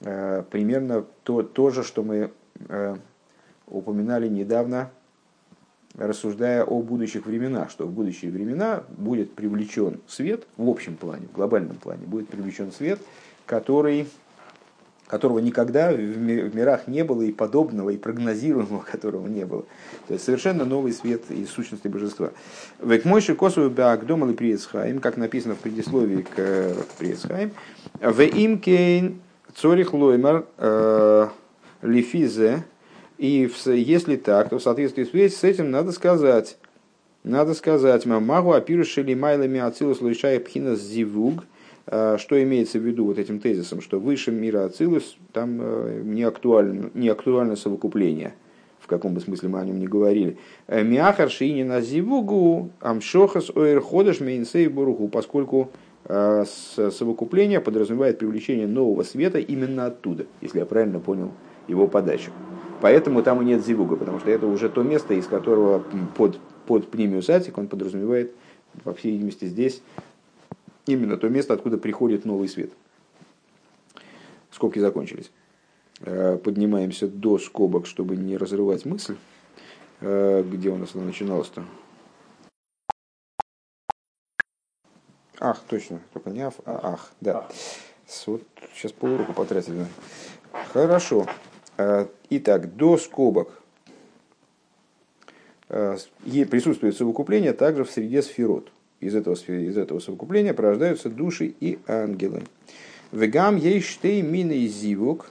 Э, 0.00 0.42
примерно 0.50 1.04
то, 1.22 1.42
то 1.42 1.70
же, 1.70 1.84
что 1.84 2.02
мы 2.02 2.30
э, 2.68 2.96
упоминали 3.70 4.28
недавно 4.28 4.90
рассуждая 5.96 6.64
о 6.64 6.80
будущих 6.80 7.26
временах, 7.26 7.70
что 7.70 7.86
в 7.86 7.90
будущие 7.90 8.30
времена 8.30 8.84
будет 8.96 9.32
привлечен 9.32 10.00
свет 10.06 10.46
в 10.56 10.68
общем 10.68 10.96
плане, 10.96 11.26
в 11.26 11.32
глобальном 11.32 11.76
плане, 11.76 12.06
будет 12.06 12.28
привлечен 12.28 12.70
свет, 12.70 13.00
который, 13.46 14.06
которого 15.08 15.40
никогда 15.40 15.90
в 15.92 16.54
мирах 16.54 16.86
не 16.86 17.02
было 17.02 17.22
и 17.22 17.32
подобного, 17.32 17.90
и 17.90 17.96
прогнозируемого 17.96 18.82
которого 18.92 19.26
не 19.26 19.44
было. 19.44 19.64
То 20.06 20.14
есть 20.14 20.24
совершенно 20.24 20.64
новый 20.64 20.92
свет 20.92 21.22
и 21.30 21.44
сущности 21.46 21.88
божества. 21.88 22.30
Век 22.80 23.04
мойши 23.04 23.34
косовый 23.34 23.70
беагдомал 23.70 24.30
и 24.30 24.34
приецхайм, 24.34 25.00
как 25.00 25.16
написано 25.16 25.56
в 25.56 25.58
предисловии 25.58 26.22
к 26.22 26.34
э, 26.36 26.74
приецхайм, 26.98 27.50
в 28.00 28.20
имкейн 28.20 29.20
цорих 29.54 29.94
лоймар 29.94 30.46
э, 30.58 31.28
лифизе 31.82 32.62
и 33.18 33.50
если 33.66 34.16
так, 34.16 34.48
то 34.48 34.58
в 34.58 34.62
соответствии 34.62 35.26
с 35.26 35.42
этим 35.42 35.72
надо 35.72 35.90
сказать, 35.90 36.56
надо 37.24 37.54
сказать, 37.54 38.06
мамагу 38.06 38.52
апирушили 38.52 39.12
майлами 39.14 39.58
ацилус 39.58 40.00
луишая 40.00 40.38
пхинас 40.38 40.80
зивуг, 40.80 41.44
э, 41.86 42.16
что 42.18 42.40
имеется 42.40 42.78
в 42.78 42.82
виду 42.82 43.06
вот 43.06 43.18
этим 43.18 43.40
тезисом, 43.40 43.80
что 43.80 43.98
выше 43.98 44.30
мира 44.30 44.66
ацилус 44.66 45.16
там 45.32 45.58
э, 45.60 46.00
не 46.04 46.22
актуально, 46.22 46.90
не 46.94 47.08
актуально 47.08 47.56
совокупление, 47.56 48.34
в 48.78 48.86
каком 48.86 49.14
бы 49.14 49.20
смысле 49.20 49.48
мы 49.48 49.58
о 49.58 49.64
нем 49.64 49.80
не 49.80 49.88
говорили. 49.88 50.38
«Э, 50.68 50.84
Миахар 50.84 51.28
шиини 51.28 51.64
на 51.64 51.80
зивугу 51.80 52.70
амшохас 52.80 53.50
оэрходаш 53.50 54.20
мейнсей 54.20 54.68
буругу, 54.68 55.08
поскольку 55.08 55.70
совокупление 56.06 57.60
подразумевает 57.60 58.18
привлечение 58.18 58.66
нового 58.66 59.02
света 59.02 59.40
именно 59.40 59.86
оттуда, 59.86 60.24
если 60.40 60.60
я 60.60 60.64
правильно 60.64 61.00
понял 61.00 61.32
его 61.66 61.86
подачу. 61.86 62.30
Поэтому 62.80 63.22
там 63.22 63.42
и 63.42 63.44
нет 63.44 63.64
зивуга, 63.64 63.96
потому 63.96 64.20
что 64.20 64.30
это 64.30 64.46
уже 64.46 64.68
то 64.68 64.82
место, 64.82 65.14
из 65.14 65.26
которого 65.26 65.84
под, 66.16 66.38
под 66.66 66.90
пнимиус 66.90 67.28
атик 67.28 67.58
он 67.58 67.68
подразумевает, 67.68 68.32
по 68.84 68.94
всей 68.94 69.12
видимости, 69.12 69.46
здесь 69.46 69.82
именно 70.86 71.16
то 71.16 71.28
место, 71.28 71.54
откуда 71.54 71.78
приходит 71.78 72.24
новый 72.24 72.48
свет. 72.48 72.70
Скобки 74.50 74.78
закончились. 74.78 75.30
Э, 76.00 76.36
поднимаемся 76.36 77.08
до 77.08 77.38
скобок, 77.38 77.86
чтобы 77.86 78.16
не 78.16 78.36
разрывать 78.36 78.84
мысль. 78.84 79.16
Э, 80.00 80.42
где 80.42 80.70
у 80.70 80.76
нас 80.76 80.94
она 80.94 81.04
начиналась-то? 81.04 81.64
Ах, 85.40 85.60
точно, 85.68 86.00
только 86.12 86.30
не 86.30 86.40
аф, 86.40 86.54
а 86.64 86.94
ах, 86.94 87.12
да. 87.20 87.48
Вот 88.26 88.42
сейчас 88.74 88.92
полуроку 88.92 89.32
потратили. 89.32 89.86
Хорошо. 90.72 91.26
Э, 91.78 92.06
итак, 92.28 92.74
до 92.74 92.98
скобок 92.98 93.62
э, 95.68 95.96
присутствует 96.50 96.96
совокупление 96.96 97.52
также 97.52 97.84
в 97.84 97.90
среде 97.90 98.20
сферот. 98.20 98.70
Из 99.00 99.14
этого, 99.14 99.34
из 99.34 99.78
этого 99.78 100.00
совокупления 100.00 100.52
порождаются 100.52 101.08
души 101.08 101.54
и 101.60 101.78
ангелы. 101.86 102.42
Вегам 103.12 103.56
ейштей 103.56 104.22
мины 104.22 104.66
зивук. 104.66 105.30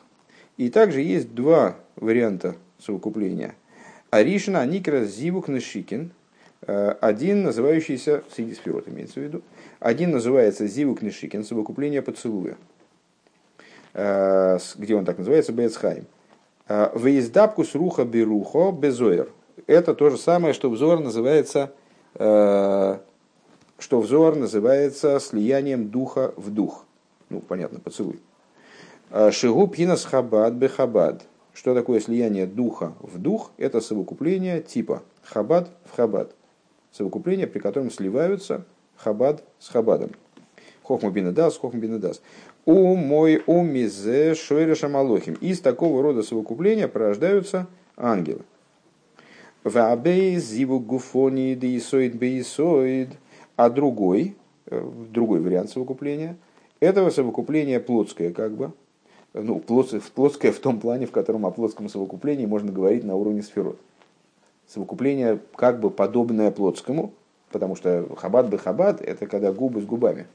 И 0.55 0.69
также 0.69 1.01
есть 1.01 1.35
два 1.35 1.75
варианта 1.97 2.55
совокупления. 2.79 3.53
Аришна 4.09 4.65
Никра 4.65 5.03
Зивук 5.03 5.49
Нешикин. 5.49 6.11
Э, 6.61 6.95
один, 7.01 7.43
называющийся, 7.43 8.23
среди 8.33 8.55
сферот 8.55 8.87
имеется 8.87 9.19
в 9.19 9.23
виду, 9.23 9.41
один 9.79 10.11
называется 10.11 10.65
Зивук 10.65 11.01
Нешикин, 11.01 11.43
совокупление 11.43 12.01
поцелуя. 12.01 12.55
Где 13.93 14.95
он 14.95 15.05
так 15.05 15.17
называется? 15.17 15.51
Бецхайм. 15.53 16.05
Э, 16.67 16.89
Выездапку 16.93 17.63
с 17.63 17.75
руха 17.75 18.03
берухо 18.03 18.71
безоер. 18.71 19.29
Это 19.67 19.93
то 19.93 20.09
же 20.09 20.17
самое, 20.17 20.53
что 20.53 20.69
взор 20.69 20.99
называется, 20.99 21.73
э, 22.15 22.97
что 23.79 24.01
взор 24.01 24.35
называется 24.35 25.19
слиянием 25.19 25.89
духа 25.89 26.33
в 26.35 26.51
дух. 26.51 26.85
Ну, 27.29 27.39
понятно, 27.39 27.79
поцелуй. 27.79 28.19
Э, 29.11 29.31
Шигу 29.31 29.67
пинас 29.67 30.03
хабад 30.05 30.53
бехабад. 30.53 31.23
Что 31.53 31.73
такое 31.73 31.99
слияние 31.99 32.45
духа 32.45 32.93
в 32.99 33.17
дух? 33.17 33.51
Это 33.57 33.81
совокупление 33.81 34.61
типа 34.61 35.03
хабад 35.23 35.71
в 35.85 35.95
хабад. 35.95 36.35
Совокупление, 36.91 37.47
при 37.47 37.59
котором 37.59 37.89
сливаются 37.89 38.65
хабад 38.95 39.43
с 39.59 39.69
хабадом. 39.69 40.11
Хохма 40.83 41.09
бинадас, 41.09 41.57
хохма 41.57 41.79
бинадас 41.79 42.21
у 42.67 42.97
мой 42.97 43.41
умизе 43.47 44.35
шойреша 44.35 44.89
малохим. 44.89 45.35
Из 45.35 45.61
такого 45.61 46.03
рода 46.03 46.21
совокупления 46.21 46.89
порождаются 46.89 47.65
ангелы. 47.95 48.41
Вабей 49.63 50.35
зиву 50.37 50.79
гуфони 50.79 51.55
деисоид 51.55 52.15
бейсоид. 52.15 53.09
А 53.55 53.69
другой, 53.69 54.35
э, 54.67 54.85
другой 55.09 55.39
вариант 55.39 55.71
совокупления, 55.71 56.35
этого 56.79 57.09
совокупления 57.09 57.79
плотское 57.79 58.31
как 58.31 58.51
бы, 58.51 58.71
ну, 59.33 59.59
плотское 59.59 60.51
в 60.51 60.59
том 60.59 60.79
плане, 60.79 61.07
в 61.07 61.11
котором 61.11 61.45
о 61.45 61.51
плотском 61.51 61.89
совокуплении 61.89 62.45
можно 62.45 62.71
говорить 62.71 63.03
на 63.03 63.15
уровне 63.15 63.41
сферот. 63.41 63.79
Совокупление 64.67 65.39
как 65.55 65.79
бы 65.79 65.89
подобное 65.89 66.51
плотскому, 66.51 67.13
потому 67.49 67.75
что 67.75 68.07
хабад 68.17 68.49
бы 68.49 68.59
хабад 68.59 69.01
это 69.01 69.25
когда 69.25 69.51
губы 69.53 69.81
с 69.81 69.85
губами, 69.85 70.27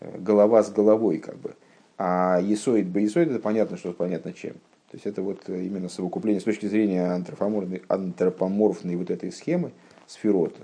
голова 0.00 0.62
с 0.62 0.70
головой 0.70 1.18
как 1.18 1.36
бы. 1.38 1.54
А 1.96 2.40
есоид 2.40 2.88
бы 2.88 3.00
есоид 3.00 3.30
это 3.30 3.40
понятно, 3.40 3.76
что 3.76 3.92
понятно 3.92 4.32
чем. 4.32 4.54
То 4.90 4.94
есть 4.94 5.06
это 5.06 5.20
вот 5.20 5.48
именно 5.48 5.88
совокупление 5.88 6.40
с 6.40 6.44
точки 6.44 6.66
зрения 6.66 7.04
антропоморфной, 7.04 7.82
антропоморфной 7.88 8.96
вот 8.96 9.10
этой 9.10 9.30
схемы, 9.32 9.72
сферот, 10.06 10.56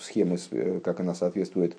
схемы, 0.00 0.38
как 0.82 1.00
она 1.00 1.14
соответствует 1.14 1.76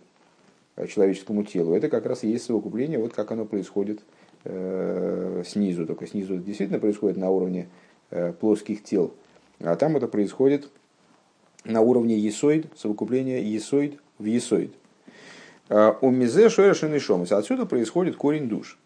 человеческому 0.87 1.43
телу, 1.43 1.73
это 1.73 1.89
как 1.89 2.05
раз 2.05 2.23
и 2.23 2.29
есть 2.29 2.45
совокупление, 2.45 2.99
вот 2.99 3.13
как 3.13 3.31
оно 3.31 3.45
происходит 3.45 4.01
э, 4.43 5.43
снизу, 5.45 5.85
только 5.85 6.05
снизу 6.05 6.35
это 6.35 6.43
действительно 6.43 6.79
происходит 6.79 7.17
на 7.17 7.29
уровне 7.29 7.69
э, 8.11 8.33
плоских 8.33 8.83
тел, 8.83 9.13
а 9.59 9.75
там 9.75 9.95
это 9.95 10.07
происходит 10.07 10.69
на 11.63 11.81
уровне 11.81 12.17
есоид, 12.17 12.67
совокупление 12.75 13.41
есоид 13.41 13.99
в 14.19 14.25
есоид. 14.25 14.73
А 15.69 15.97
у 16.01 16.09
мизе 16.11 16.47
и 16.47 17.33
Отсюда 17.33 17.65
происходит 17.65 18.15
корень 18.15 18.47
душ. 18.47 18.77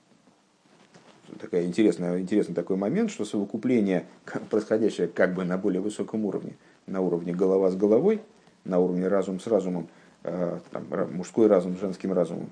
Такая 1.39 1.65
интересная, 1.65 2.19
интересный 2.19 2.55
такой 2.55 2.75
момент, 2.75 3.11
что 3.11 3.23
совокупление, 3.23 4.05
происходящее 4.49 5.07
как 5.07 5.35
бы 5.35 5.45
на 5.45 5.57
более 5.57 5.81
высоком 5.81 6.25
уровне, 6.25 6.55
на 6.87 7.01
уровне 7.01 7.33
голова 7.33 7.69
с 7.69 7.75
головой, 7.75 8.21
на 8.65 8.79
уровне 8.79 9.07
разум 9.07 9.39
с 9.39 9.47
разумом, 9.47 9.87
Э, 10.23 10.59
там, 10.71 10.85
мужской 11.13 11.47
разум 11.47 11.77
с 11.77 11.79
женским 11.79 12.11
разумом, 12.11 12.49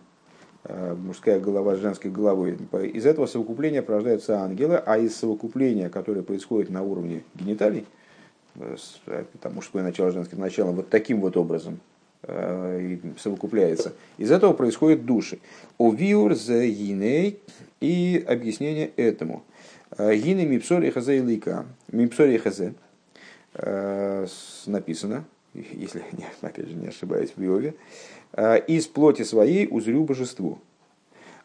э, 0.64 0.96
мужская 0.96 1.38
голова 1.38 1.76
с 1.76 1.80
женской 1.80 2.10
головой. 2.10 2.58
Из 2.94 3.06
этого 3.06 3.26
совокупления 3.26 3.82
порождаются 3.82 4.40
ангелы, 4.40 4.78
а 4.78 4.98
из 4.98 5.18
совокупления, 5.18 5.90
которое 5.90 6.22
происходит 6.22 6.70
на 6.70 6.82
уровне 6.82 7.24
гениталий, 7.36 7.86
э, 8.56 8.76
там, 9.42 9.56
мужское 9.56 9.84
начало, 9.84 10.12
женским 10.12 10.40
началом, 10.40 10.76
вот 10.76 10.90
таким 10.90 11.20
вот 11.20 11.36
образом 11.36 11.82
и 12.28 13.00
совокупляется. 13.18 13.94
Из 14.18 14.32
этого 14.32 14.54
происходят 14.54 15.06
души. 15.06 15.40
Овиур 15.80 16.36
за 16.36 16.66
гиней 16.68 17.40
и 17.80 18.24
объяснение 18.28 18.92
этому. 18.98 19.44
Гины 19.98 20.46
мипсори 20.46 20.90
хазе 20.90 21.18
и 21.18 21.22
лика. 21.22 21.66
Мипсори 21.92 22.38
хазе 22.38 22.74
написано, 24.66 25.26
если 25.54 26.04
опять 26.42 26.68
же 26.68 26.76
не 26.76 26.88
ошибаюсь, 26.88 27.34
в 27.36 27.42
Иове, 27.42 27.76
из 28.68 28.88
плоти 28.88 29.24
своей 29.24 29.68
узрю 29.70 30.04
божеству. 30.04 30.60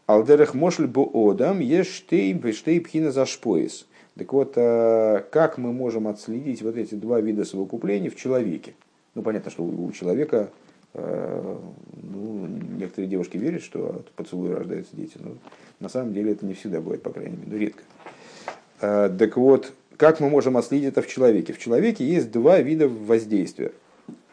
Алдерех 0.07 0.55
мошль 0.55 0.87
бо 0.87 1.09
одам 1.15 1.61
ештей 1.61 2.33
бештей 2.33 2.81
пхина 2.81 3.13
зашпоис. 3.13 3.87
Так 4.19 4.33
вот, 4.33 4.55
как 4.55 5.57
мы 5.57 5.73
можем 5.73 6.09
отследить 6.09 6.61
вот 6.61 6.77
эти 6.77 6.97
два 6.97 7.21
вида 7.21 7.45
совокупления 7.45 8.11
в 8.11 8.17
человеке? 8.17 8.75
Ну, 9.15 9.23
понятно, 9.23 9.51
что 9.51 9.63
у 9.63 9.93
человека, 9.93 10.51
ну, 10.95 12.47
некоторые 12.79 13.09
девушки 13.09 13.37
верят, 13.37 13.63
что 13.63 13.97
от 13.97 14.11
поцелуя 14.13 14.57
рождаются 14.57 14.95
дети, 14.95 15.15
но 15.19 15.37
на 15.81 15.89
самом 15.89 16.13
деле 16.13 16.33
это 16.33 16.45
не 16.45 16.55
всегда 16.55 16.81
бывает, 16.81 17.03
по 17.03 17.11
крайней 17.11 17.37
мере, 17.37 17.59
редко. 17.59 17.83
Так 18.79 19.37
вот, 19.37 19.73
как 19.97 20.21
мы 20.21 20.29
можем 20.29 20.57
отследить 20.57 20.89
это 20.89 21.03
в 21.03 21.07
человеке? 21.07 21.53
В 21.53 21.59
человеке 21.59 22.05
есть 22.05 22.31
два 22.31 22.59
вида 22.61 22.89
воздействия. 22.89 23.73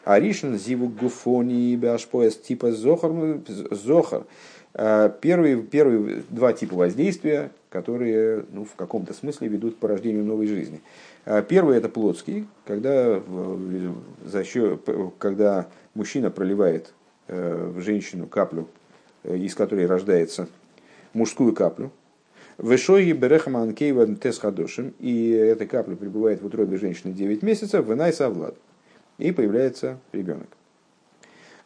Аришин 0.04 0.58
зиву 0.58 0.88
гуфони 0.88 1.76
башпояс 1.76 2.36
типа 2.36 2.72
зохар. 2.72 3.12
зохар. 3.70 4.24
Э, 4.74 5.10
первые, 5.20 5.62
первые 5.62 6.22
два 6.30 6.52
типа 6.52 6.76
воздействия, 6.76 7.50
которые 7.68 8.44
ну, 8.52 8.64
в 8.64 8.74
каком-то 8.76 9.14
смысле 9.14 9.48
ведут 9.48 9.76
к 9.76 9.78
порождению 9.78 10.24
новой 10.24 10.46
жизни. 10.46 10.80
Э, 11.24 11.42
первый 11.46 11.76
это 11.76 11.88
плотский, 11.88 12.46
когда, 12.64 13.22
за 14.24 14.44
счет, 14.44 14.88
когда 15.18 15.68
мужчина 15.94 16.30
проливает 16.30 16.92
э, 17.28 17.72
в 17.74 17.80
женщину 17.80 18.26
каплю, 18.26 18.68
из 19.24 19.54
которой 19.54 19.86
рождается 19.86 20.48
мужскую 21.12 21.54
каплю, 21.54 21.92
Вышоги 22.60 23.12
берехама 23.12 23.62
анкейва 23.62 24.06
тес 24.16 24.38
хадошим, 24.38 24.92
и 24.98 25.30
эта 25.30 25.64
капля 25.64 25.96
пребывает 25.96 26.42
в 26.42 26.46
утробе 26.46 26.76
женщины 26.76 27.10
9 27.10 27.42
месяцев, 27.42 27.86
вынай 27.86 28.12
совлад 28.12 28.54
и 29.16 29.32
появляется 29.32 29.98
ребенок. 30.12 30.48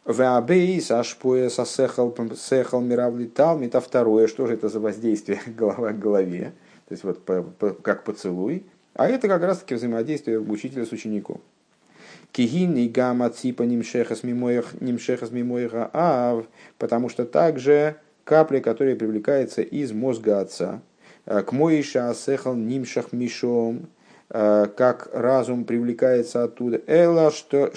Веабейс 0.07 0.93
ашпоя 0.93 1.49
сосехал 1.49 2.15
сехал 2.37 2.81
миравли 2.81 3.27
талмит, 3.27 3.71
это 3.71 3.81
второе, 3.81 4.29
что 4.29 4.47
же 4.47 4.55
это 4.55 4.69
за 4.69 4.79
воздействие 4.79 5.41
голова 5.47 5.91
к 5.91 5.99
голове, 5.99 6.53
то 6.87 6.93
есть 6.93 7.03
вот 7.03 7.21
как 7.83 8.05
поцелуй, 8.05 8.65
а 8.95 9.09
это 9.09 9.29
как 9.29 9.43
раз 9.43 9.59
таки 9.59 9.75
взаимодействие 9.75 10.41
учителя 10.41 10.87
с 10.87 10.93
учеником. 10.93 11.41
Кигин 12.33 12.77
и 12.77 12.89
гамма 12.89 13.31
ципа 13.31 13.63
нимшехас 13.63 14.23
мимоях 14.23 14.81
нимшехас 14.81 15.31
мимоиха 15.31 15.91
ав, 15.93 16.47
потому 16.79 17.09
что 17.09 17.25
также 17.25 17.97
капля, 18.25 18.61
которая 18.61 18.97
привлекается 18.97 19.63
из 19.63 19.93
мозга 19.93 20.41
отца, 20.41 20.81
к 21.25 21.53
моиша 21.53 22.11
асехал 22.11 22.55
нимшах 22.55 23.13
мишом, 23.13 23.89
Э, 24.31 24.67
как 24.77 25.11
разум 25.13 25.65
привлекается 25.65 26.43
оттуда. 26.43 26.81
Эло, 26.89 27.31
что 27.31 27.73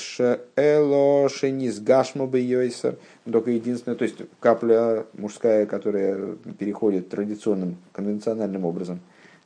эло 0.55 1.29
шенис 1.29 1.79
гашмо 1.79 2.25
йойсер. 2.35 2.97
Только 3.31 3.51
единственное, 3.51 3.95
то 3.95 4.03
есть 4.03 4.15
капля 4.39 5.05
мужская, 5.13 5.65
которая 5.65 6.35
переходит 6.57 7.09
традиционным, 7.09 7.77
конвенциональным 7.91 8.65
образом 8.65 9.01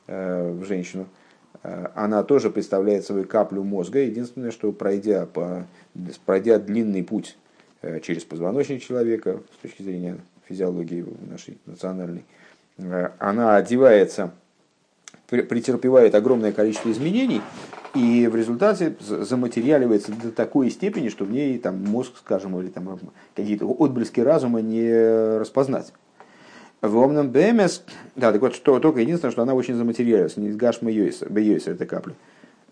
э, 0.06 0.52
в 0.52 0.64
женщину, 0.64 1.02
э, 1.02 1.21
она 1.62 2.22
тоже 2.22 2.50
представляет 2.50 3.04
собой 3.04 3.24
каплю 3.24 3.62
мозга. 3.62 4.00
Единственное, 4.00 4.50
что 4.50 4.72
пройдя, 4.72 5.26
по, 5.26 5.66
пройдя 6.26 6.58
длинный 6.58 7.04
путь 7.04 7.36
через 8.02 8.24
позвоночник 8.24 8.82
человека, 8.82 9.40
с 9.58 9.62
точки 9.62 9.82
зрения 9.82 10.18
физиологии 10.48 11.04
нашей 11.30 11.58
национальной, 11.66 12.24
она 13.18 13.56
одевается 13.56 14.32
претерпевает 15.28 16.14
огромное 16.14 16.52
количество 16.52 16.90
изменений, 16.90 17.40
и 17.94 18.26
в 18.26 18.36
результате 18.36 18.94
заматериаливается 19.00 20.12
до 20.12 20.30
такой 20.30 20.70
степени, 20.70 21.08
что 21.08 21.24
в 21.24 21.30
ней 21.30 21.58
там, 21.58 21.82
мозг, 21.84 22.12
скажем, 22.18 22.58
или 22.60 22.68
там, 22.68 23.00
какие-то 23.34 23.66
отблески 23.66 24.20
разума 24.20 24.60
не 24.60 25.38
распознать. 25.38 25.92
В 26.82 26.96
омном 26.96 27.30
БМС, 27.30 27.82
да, 28.16 28.32
так 28.32 28.40
вот, 28.40 28.56
что, 28.56 28.80
только 28.80 29.00
единственное, 29.00 29.30
что 29.30 29.42
она 29.42 29.54
очень 29.54 29.74
заматериалилась, 29.74 30.36
не 30.36 30.50
гашма 30.50 30.90
йойсер, 30.90 31.28
это 31.30 31.86
капля. 31.86 32.14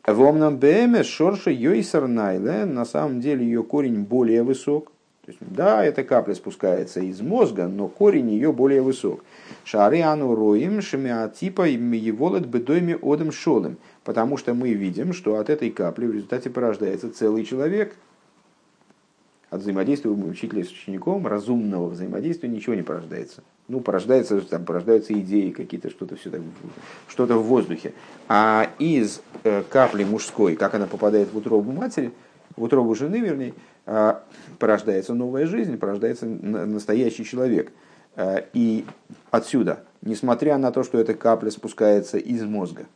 В 0.05 0.21
омном 0.21 0.59
БМС 0.59 1.07
шорша 1.07 1.51
йойсер 1.51 2.09
найле, 2.09 2.65
на 2.65 2.85
самом 2.85 3.21
деле 3.21 3.45
ее 3.45 3.63
корень 3.63 4.03
более 4.03 4.43
высок, 4.43 4.91
то 5.25 5.31
есть, 5.31 5.39
да, 5.55 5.85
эта 5.85 6.03
капля 6.03 6.35
спускается 6.35 7.01
из 7.01 7.21
мозга, 7.21 7.69
но 7.69 7.87
корень 7.87 8.31
ее 8.31 8.53
более 8.53 8.83
высок. 8.83 9.23
Шары 9.65 10.01
ану 10.01 10.35
роим 10.35 10.81
шемиатипа 10.81 11.69
еволет 11.69 12.47
бедойми 12.47 12.99
одем 13.01 13.31
шолем. 13.31 13.77
Потому 14.03 14.39
что 14.39 14.55
мы 14.55 14.73
видим, 14.73 15.13
что 15.13 15.37
от 15.37 15.51
этой 15.51 15.71
капли 15.71 16.07
в 16.07 16.13
результате 16.15 16.51
порождается 16.51 17.13
целый 17.13 17.45
человек. 17.45 17.95
От 19.51 19.61
взаимодействия 19.61 20.11
учителя 20.11 20.65
с 20.65 20.71
учеником, 20.71 21.27
разумного 21.27 21.89
взаимодействия 21.89 22.49
ничего 22.49 22.75
не 22.75 22.83
порождается. 22.83 23.43
Ну, 23.71 23.81
порождается, 23.81 24.41
там, 24.41 24.65
порождаются 24.65 25.13
идеи 25.15 25.51
какие-то, 25.51 25.91
что-то 25.91 26.17
все 26.17 26.31
так, 26.31 26.41
что-то 27.09 27.37
в 27.37 27.45
воздухе. 27.45 27.93
А 28.29 28.69
из 28.79 29.23
э, 29.45 29.63
капли 29.69 30.05
мужской, 30.05 30.57
как 30.57 30.75
она 30.75 30.87
попадает 30.87 31.33
в 31.33 31.37
утробу 31.37 31.73
матери, 31.73 32.13
в 32.57 32.63
утробу 32.63 32.95
жены, 32.95 33.17
вернее, 33.21 33.55
э, 33.87 34.15
порождается 34.59 35.15
новая 35.15 35.47
жизнь, 35.47 35.79
порождается 35.79 36.27
настоящий 36.27 37.25
человек– 37.25 37.73
Э, 38.17 38.43
и 38.53 38.85
отсюда, 39.31 39.85
несмотря 40.03 40.59
на 40.59 40.73
то, 40.73 40.83
что 40.83 40.99
эта 40.99 41.15
капля 41.15 41.51
спускается 41.51 42.19
из 42.19 42.43
мозга, 42.43 42.87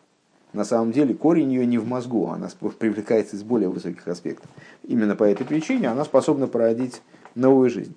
на 0.52 0.64
самом 0.64 0.92
деле 0.92 1.14
корень 1.14 1.52
ее 1.52 1.66
не 1.66 1.78
в 1.78 1.86
мозгу, 1.86 2.28
она 2.28 2.48
привлекается 2.78 3.36
из 3.36 3.42
более 3.42 3.68
высоких 3.68 4.06
аспектов. 4.06 4.48
Именно 4.82 5.16
по 5.16 5.24
этой 5.24 5.44
причине 5.44 5.88
она 5.88 6.04
способна 6.04 6.46
породить 6.46 7.02
новую 7.34 7.70
жизнь. 7.70 7.94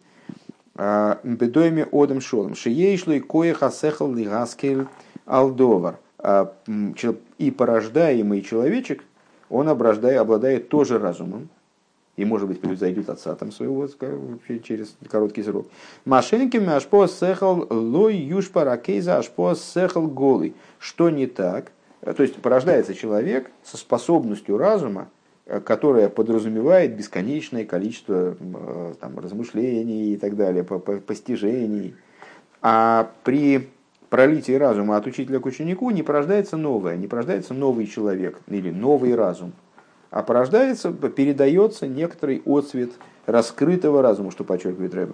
Бедойме 1.24 1.88
одам 1.92 2.22
шолом. 2.22 2.56
Шиейшлой 2.56 3.20
кое 3.20 3.54
хасехал 3.54 4.14
лигаскель 4.14 4.88
алдовар. 5.26 6.00
А, 6.20 6.54
и 7.38 7.52
порождаемый 7.52 8.42
человечек, 8.42 9.04
он 9.50 9.70
обладает 9.70 10.70
тоже 10.70 11.00
разумом, 11.00 11.50
и, 12.16 12.26
может 12.26 12.48
быть, 12.48 12.60
превзойдет 12.60 13.10
отца 13.10 13.36
там 13.36 13.52
своего 13.52 13.88
через 14.64 14.96
короткий 15.10 15.44
срок. 15.44 15.68
Машинки 16.06 16.58
ашпо 16.58 17.08
сехал 17.08 17.68
лой 17.70 18.16
юшпа 18.16 18.64
ракейза 18.64 19.18
ашпо 19.18 19.54
сехал 19.56 20.08
голый. 20.08 20.56
Что 20.80 21.10
не 21.12 21.28
так? 21.28 21.72
То 22.02 22.24
есть 22.24 22.36
порождается 22.38 22.96
человек 22.96 23.52
со 23.64 23.78
способностью 23.78 24.58
разума, 24.58 25.10
которая 25.66 26.10
подразумевает 26.10 26.96
бесконечное 26.96 27.66
количество 27.66 28.36
э, 28.40 28.94
там, 29.00 29.18
размышлений 29.20 30.14
и 30.14 30.18
так 30.18 30.36
далее, 30.36 30.64
постижений. 30.64 31.96
А 32.62 33.12
при 33.24 33.70
пролитии 34.10 34.54
разума 34.54 34.98
от 34.98 35.08
учителя 35.08 35.40
к 35.40 35.46
ученику 35.46 35.90
не 35.92 36.04
порождается 36.04 36.58
новое, 36.58 36.96
не 36.98 37.08
порождается 37.08 37.54
новый 37.54 37.88
человек 37.88 38.40
или 38.48 38.72
новый 38.72 39.16
разум– 39.16 39.54
а 40.10 40.24
порождается, 40.24 40.92
передается 40.92 41.88
некоторый 41.88 42.42
отцвет 42.46 42.92
раскрытого 43.26 44.02
разума, 44.02 44.32
что 44.32 44.44
подчеркивает 44.44 44.94
Рэбе. 44.94 45.14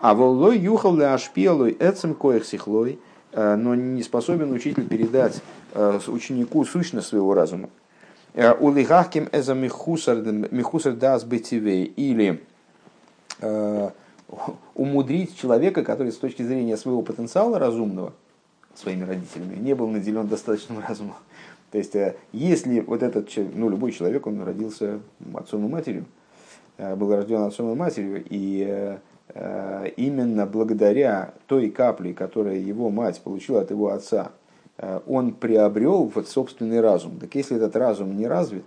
А 0.00 0.14
воллой 0.14 0.58
юхал 0.58 0.96
ли 0.96 1.04
ашпелой 1.04 1.76
эцем 1.78 2.14
коих 2.14 2.46
сихлой, 2.46 2.98
э, 3.32 3.56
но 3.56 3.74
не 3.74 4.02
способен 4.02 4.50
учитель 4.52 4.88
передать 4.88 5.42
э, 5.74 6.00
ученику 6.06 6.64
сущность 6.64 7.08
своего 7.08 7.34
разума. 7.34 7.68
Э, 8.34 8.52
Улигахким 8.52 9.28
эза 9.32 9.54
михусар 9.54 10.92
дас 10.94 11.24
бетивей 11.24 11.84
или 11.84 12.42
умудрить 14.74 15.36
человека, 15.36 15.82
который 15.82 16.12
с 16.12 16.16
точки 16.16 16.42
зрения 16.42 16.76
своего 16.76 17.00
потенциала 17.02 17.58
разумного, 17.58 18.12
своими 18.74 19.04
родителями, 19.04 19.56
не 19.56 19.74
был 19.74 19.88
наделен 19.88 20.28
достаточным 20.28 20.78
разумом. 20.86 21.16
То 21.72 21.78
есть, 21.78 21.94
если 22.32 22.80
вот 22.80 23.02
этот, 23.02 23.30
ну, 23.36 23.70
любой 23.70 23.92
человек, 23.92 24.26
он 24.26 24.42
родился 24.42 25.00
отцом 25.34 25.64
и 25.66 25.68
матерью, 25.68 26.04
был 26.76 27.14
рожден 27.14 27.42
отцом 27.42 27.72
и 27.72 27.74
матерью, 27.74 28.22
и 28.28 28.98
Э, 29.34 29.88
именно 29.96 30.46
благодаря 30.46 31.34
той 31.46 31.70
капле, 31.70 32.14
которую 32.14 32.64
его 32.64 32.90
мать 32.90 33.20
получила 33.20 33.60
от 33.60 33.70
его 33.70 33.90
отца, 33.90 34.32
э, 34.32 34.39
он 35.06 35.32
приобрел 35.32 36.10
вот 36.14 36.28
собственный 36.28 36.80
разум. 36.80 37.18
Так 37.18 37.34
если 37.34 37.56
этот 37.56 37.76
разум 37.76 38.16
не 38.16 38.26
развит, 38.26 38.64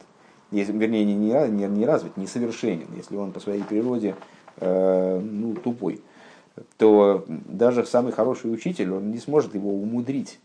если, 0.51 0.71
вернее, 0.71 1.03
не, 1.03 1.15
не, 1.15 1.67
не, 1.67 1.85
развит, 1.85 2.15
не 2.17 2.27
совершенен, 2.27 2.87
если 2.95 3.15
он 3.15 3.31
по 3.31 3.39
своей 3.39 3.63
природе 3.63 4.15
э, 4.57 5.19
ну, 5.19 5.55
тупой, 5.55 6.01
то 6.77 7.25
даже 7.27 7.85
самый 7.85 8.11
хороший 8.11 8.53
учитель, 8.53 8.91
он 8.91 9.09
не 9.09 9.17
сможет 9.17 9.55
его 9.55 9.71
умудрить, 9.71 10.39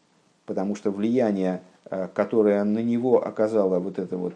потому 0.47 0.75
что 0.75 0.91
влияние, 0.91 1.61
э, 1.91 2.09
которое 2.15 2.65
на 2.65 2.83
него 2.83 3.23
оказала 3.27 3.79
вот 3.81 3.99
эта 3.99 4.17
вот 4.17 4.35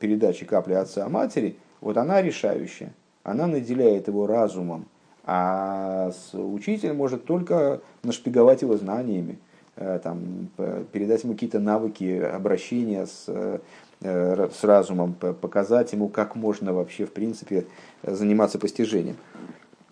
передача 0.00 0.46
капли 0.46 0.72
отца 0.72 1.08
матери, 1.08 1.56
вот 1.80 1.96
она 1.96 2.20
решающая. 2.20 2.92
Она 3.22 3.46
наделяет 3.46 4.08
его 4.08 4.26
разумом, 4.26 4.86
а 5.24 6.10
учитель 6.32 6.92
может 6.92 7.24
только 7.24 7.80
нашпиговать 8.02 8.62
его 8.62 8.76
знаниями, 8.76 9.38
э, 9.38 9.53
там, 9.76 10.48
передать 10.92 11.24
ему 11.24 11.32
какие-то 11.32 11.58
навыки 11.58 12.20
обращения 12.20 13.06
с, 13.06 13.24
э, 13.26 13.58
с 14.00 14.64
разумом, 14.64 15.14
показать 15.14 15.92
ему, 15.92 16.08
как 16.08 16.36
можно 16.36 16.72
вообще, 16.72 17.06
в 17.06 17.12
принципе, 17.12 17.66
заниматься 18.02 18.58
постижением. 18.58 19.16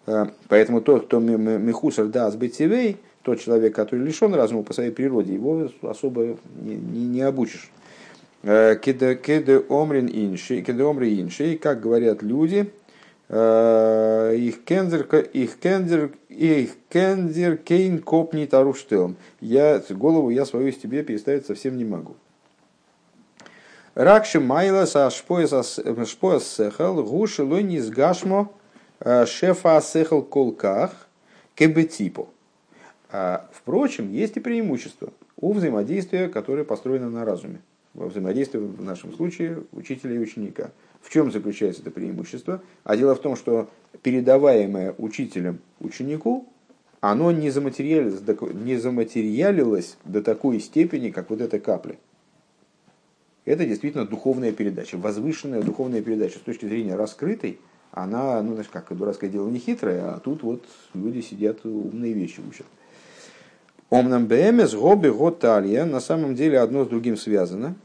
Э, 0.06 0.26
поэтому 0.48 0.80
тот, 0.80 1.06
кто 1.06 1.18
мехусар 1.18 2.06
да 2.06 2.30
сбетивей, 2.30 2.98
тот 3.22 3.40
человек, 3.40 3.74
который 3.74 4.00
лишен 4.00 4.34
разума 4.34 4.62
по 4.62 4.72
своей 4.72 4.90
природе, 4.90 5.34
его 5.34 5.68
особо 5.82 6.36
не, 6.60 6.76
не, 6.76 7.06
не 7.06 7.22
обучишь. 7.22 7.70
Кеде 8.42 9.64
омрин 9.68 10.08
инши, 10.08 10.62
кеде 10.62 10.82
омри 10.82 11.20
инши, 11.20 11.56
как 11.56 11.80
говорят 11.80 12.22
люди, 12.22 12.72
Э, 12.81 12.81
их 13.28 14.64
кензер, 14.64 15.06
их 15.32 15.58
кензер, 15.58 16.10
их 16.28 16.70
кензер 16.90 17.56
кейн 17.56 18.00
копни 18.00 18.44
таруштелм. 18.46 19.16
Я 19.40 19.82
голову 19.90 20.30
я 20.30 20.44
свою 20.44 20.68
из 20.68 20.76
тебе 20.76 21.02
переставить 21.02 21.46
совсем 21.46 21.78
не 21.78 21.84
могу. 21.84 22.16
Ракши 23.94 24.40
майла 24.40 24.86
са 24.86 25.10
шпояс 25.10 25.80
сехал 26.56 27.02
гуши 27.02 27.42
лони 27.42 27.78
с 27.78 27.90
гашмо 27.90 28.50
э, 29.00 29.26
шефа 29.26 29.80
сехал 29.82 30.22
колках 30.22 31.08
кебетипо. 31.54 32.28
А, 33.10 33.48
впрочем, 33.52 34.10
есть 34.10 34.36
и 34.38 34.40
преимущество 34.40 35.10
у 35.36 35.52
взаимодействия, 35.52 36.28
которое 36.28 36.64
построено 36.64 37.10
на 37.10 37.24
разуме. 37.24 37.60
Во 37.92 38.08
взаимодействии 38.08 38.58
в 38.58 38.82
нашем 38.82 39.12
случае 39.14 39.62
учителя 39.72 40.14
и 40.14 40.18
ученика– 40.18 40.70
в 41.02 41.10
чем 41.10 41.30
заключается 41.30 41.82
это 41.82 41.90
преимущество? 41.90 42.62
А 42.84 42.96
дело 42.96 43.14
в 43.14 43.20
том, 43.20 43.36
что 43.36 43.68
передаваемое 44.02 44.94
учителем 44.98 45.58
ученику, 45.80 46.48
оно 47.00 47.32
не 47.32 47.50
заматериалилось, 47.50 48.22
не 48.54 48.76
заматериалилось 48.76 49.96
до 50.04 50.22
такой 50.22 50.60
степени, 50.60 51.10
как 51.10 51.30
вот 51.30 51.40
эта 51.40 51.58
капля. 51.58 51.96
Это 53.44 53.66
действительно 53.66 54.06
духовная 54.06 54.52
передача, 54.52 54.96
возвышенная 54.96 55.62
духовная 55.62 56.00
передача. 56.00 56.38
С 56.38 56.42
точки 56.42 56.66
зрения 56.66 56.94
раскрытой, 56.94 57.58
она, 57.90 58.40
ну, 58.40 58.52
знаешь, 58.52 58.70
как 58.72 58.96
дурацкое 58.96 59.28
дело 59.28 59.48
не 59.48 59.58
хитрое, 59.58 60.14
а 60.14 60.20
тут 60.20 60.44
вот 60.44 60.64
люди 60.94 61.20
сидят, 61.20 61.66
умные 61.66 62.12
вещи 62.12 62.40
учат. 62.48 62.66
Омнам 63.90 64.26
БМС, 64.26 64.74
Гоби, 64.74 65.08
Готалья, 65.08 65.84
на 65.84 65.98
самом 65.98 66.36
деле 66.36 66.60
одно 66.60 66.84
с 66.84 66.88
другим 66.88 67.16
связано– 67.16 67.74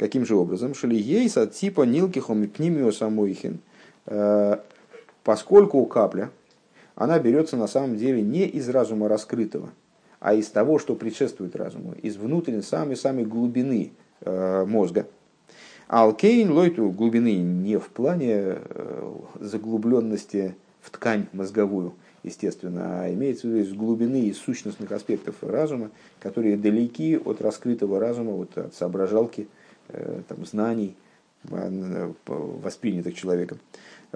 Каким 0.00 0.24
же 0.24 0.34
образом? 0.34 0.72
Шалиейса 0.72 1.46
типа 1.46 1.82
нилкихом 1.82 2.48
пнимио 2.48 2.90
самойхин. 2.90 3.58
Э, 4.06 4.56
поскольку 5.24 5.84
капля, 5.84 6.30
она 6.94 7.18
берется 7.18 7.58
на 7.58 7.66
самом 7.66 7.98
деле 7.98 8.22
не 8.22 8.46
из 8.46 8.66
разума 8.70 9.08
раскрытого, 9.08 9.68
а 10.18 10.32
из 10.32 10.48
того, 10.48 10.78
что 10.78 10.94
предшествует 10.94 11.54
разуму, 11.54 11.92
из 12.00 12.16
внутренней, 12.16 12.62
самой-самой 12.62 13.26
глубины 13.26 13.92
э, 14.22 14.64
мозга. 14.64 15.06
Алкейн 15.86 16.50
лойту 16.50 16.88
глубины 16.88 17.36
не 17.36 17.78
в 17.78 17.88
плане 17.88 18.56
э, 18.56 19.12
заглубленности 19.38 20.56
в 20.80 20.88
ткань 20.88 21.26
мозговую, 21.34 21.92
естественно, 22.22 23.02
а 23.02 23.12
имеется 23.12 23.48
в 23.48 23.50
виду 23.50 23.68
из 23.68 23.74
глубины 23.74 24.22
и 24.22 24.32
сущностных 24.32 24.92
аспектов 24.92 25.34
разума, 25.42 25.90
которые 26.20 26.56
далеки 26.56 27.18
от 27.18 27.42
раскрытого 27.42 28.00
разума, 28.00 28.32
вот 28.32 28.56
от 28.56 28.74
соображалки– 28.74 29.46
там, 30.28 30.44
знаний, 30.44 30.96
э, 31.48 32.12
воспринятых 32.26 33.14
человеком. 33.14 33.58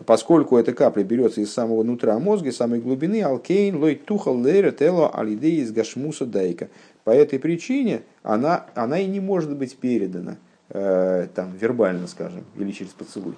Поскольку 0.07 0.57
эта 0.57 0.73
капля 0.73 1.05
берется 1.05 1.41
из 1.41 1.53
самого 1.53 1.83
нутра 1.83 2.19
мозга, 2.19 2.49
из 2.49 2.57
самой 2.57 2.81
глубины, 2.81 3.23
алкейн, 3.23 3.77
лой 3.77 3.95
тухал 3.95 4.37
лейра 4.41 4.73
тело 4.73 5.09
алидеи 5.09 5.61
из 5.61 5.73
гашмуса 5.73 6.27
дайка. 6.27 6.69
По 7.05 7.11
этой 7.11 7.39
причине 7.39 8.03
она, 8.23 8.67
она 8.75 8.99
и 8.99 9.07
не 9.07 9.21
может 9.21 9.57
быть 9.57 9.77
передана 9.77 10.37
э, 10.71 11.29
там, 11.35 11.53
вербально, 11.57 12.07
скажем, 12.09 12.45
или 12.57 12.73
через 12.73 12.93
поцелуй. 12.93 13.35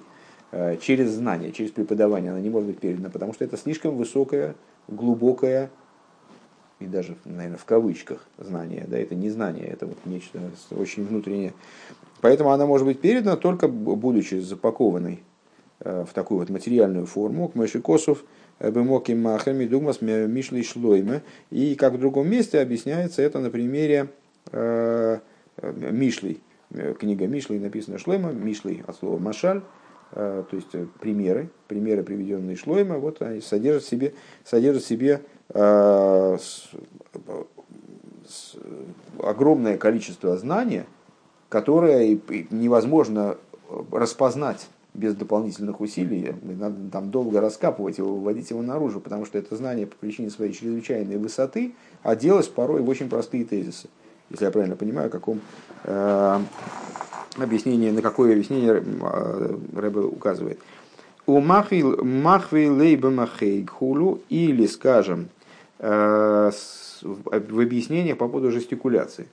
Через 0.81 1.09
знание, 1.09 1.51
через 1.51 1.71
преподавание 1.71 2.31
она 2.31 2.39
не 2.39 2.49
может 2.49 2.69
быть 2.69 2.79
передана, 2.79 3.09
потому 3.09 3.33
что 3.33 3.43
это 3.43 3.57
слишком 3.57 3.97
высокая, 3.97 4.55
глубокая 4.87 5.69
и 6.79 6.85
даже, 6.85 7.15
наверное, 7.25 7.57
в 7.57 7.65
кавычках 7.65 8.25
знание, 8.37 8.85
да, 8.87 8.97
это 8.99 9.15
не 9.15 9.29
знание, 9.29 9.65
это 9.65 9.87
вот 9.87 9.97
нечто 10.05 10.39
очень 10.71 11.05
внутреннее. 11.05 11.53
Поэтому 12.21 12.51
она 12.51 12.65
может 12.65 12.85
быть 12.85 12.99
передана 12.99 13.35
только 13.35 13.67
будучи 13.67 14.35
запакованной 14.35 15.23
э, 15.79 16.05
в 16.07 16.13
такую 16.13 16.39
вот 16.39 16.49
материальную 16.49 17.05
форму, 17.05 17.49
к 17.49 17.55
Мешикосов, 17.55 18.23
э, 18.59 18.69
Бемоки 18.69 19.11
Махами, 19.13 19.65
Дугмас, 19.65 20.01
Мишли 20.01 20.63
Шлойме. 20.63 21.23
И 21.49 21.75
как 21.75 21.93
в 21.93 21.99
другом 21.99 22.29
месте 22.29 22.59
объясняется 22.59 23.21
это 23.23 23.39
на 23.39 23.49
примере 23.49 24.09
э, 24.51 25.19
Мишлей. 25.61 26.41
Книга 26.99 27.27
Мишлей 27.27 27.59
написана 27.59 27.97
Шлойма, 27.97 28.33
Мишлей 28.33 28.83
от 28.85 28.97
слова 28.97 29.17
Машаль, 29.17 29.61
то 30.11 30.47
есть 30.51 30.67
примеры, 30.99 31.49
примеры, 31.69 32.03
приведенные 32.03 32.57
Шлойма, 32.57 32.97
вот 32.97 33.21
они 33.21 33.39
содержат 33.39 33.83
в 33.83 33.89
себе, 33.89 34.13
содержат 34.43 34.83
в 34.83 34.87
себе 34.87 35.21
огромное 39.23 39.77
количество 39.77 40.37
знания, 40.37 40.85
которое 41.49 42.19
невозможно 42.49 43.37
распознать 43.91 44.67
без 44.93 45.15
дополнительных 45.15 45.79
усилий. 45.79 46.33
Надо 46.41 46.75
там 46.91 47.11
долго 47.11 47.39
раскапывать 47.39 47.99
его, 47.99 48.15
выводить 48.15 48.49
его 48.49 48.61
наружу, 48.61 48.99
потому 48.99 49.25
что 49.25 49.37
это 49.37 49.55
знание 49.55 49.85
по 49.85 49.95
причине 49.95 50.29
своей 50.29 50.53
чрезвычайной 50.53 51.17
высоты 51.17 51.73
оделось 52.01 52.47
порой 52.47 52.81
в 52.81 52.89
очень 52.89 53.07
простые 53.07 53.45
тезисы. 53.45 53.89
Если 54.29 54.45
я 54.45 54.51
правильно 54.51 54.75
понимаю, 54.75 55.07
о 55.07 55.11
каком 55.11 55.39
э, 55.83 56.39
объяснение, 57.37 57.91
на 57.91 58.01
какое 58.01 58.33
объяснение 58.33 58.83
э, 58.83 59.57
Рэбе 59.75 60.01
указывает. 60.01 60.59
У 61.27 61.39
махви 61.39 62.69
лейба 62.69 63.09
махей 63.09 63.65
хулу 63.65 64.21
или, 64.29 64.65
скажем, 64.65 65.29
э, 65.29 65.36
в 65.79 67.59
объяснениях 67.59 68.17
по 68.17 68.27
поводу 68.27 68.51
жестикуляции. 68.51 69.27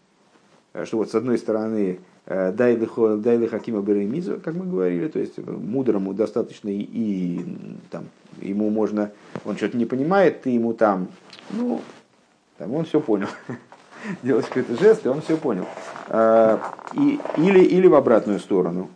Э, 0.74 0.84
что 0.84 0.98
вот 0.98 1.10
с 1.10 1.14
одной 1.14 1.38
стороны 1.38 2.00
э, 2.26 2.52
дайли 2.52 3.46
хакима 3.46 3.80
беремиза, 3.80 4.38
как 4.38 4.54
мы 4.54 4.66
говорили, 4.66 5.08
то 5.08 5.18
есть 5.18 5.38
мудрому 5.38 6.12
достаточно 6.12 6.68
и, 6.68 6.86
и 6.92 7.44
там, 7.90 8.04
ему 8.40 8.68
можно, 8.70 9.12
он 9.44 9.56
что-то 9.56 9.76
не 9.76 9.86
понимает, 9.86 10.42
ты 10.42 10.50
ему 10.50 10.74
там, 10.74 11.08
ну, 11.50 11.80
там 12.58 12.74
он 12.74 12.84
все 12.84 13.00
понял. 13.00 13.28
Делать 14.22 14.46
какой-то 14.46 14.76
жест, 14.76 15.06
и 15.06 15.08
он 15.08 15.22
все 15.22 15.36
понял. 15.36 15.66
Э, 16.08 16.58
и, 16.94 17.20
или, 17.38 17.60
или 17.60 17.86
в 17.86 17.94
обратную 17.94 18.38
сторону. 18.38 18.90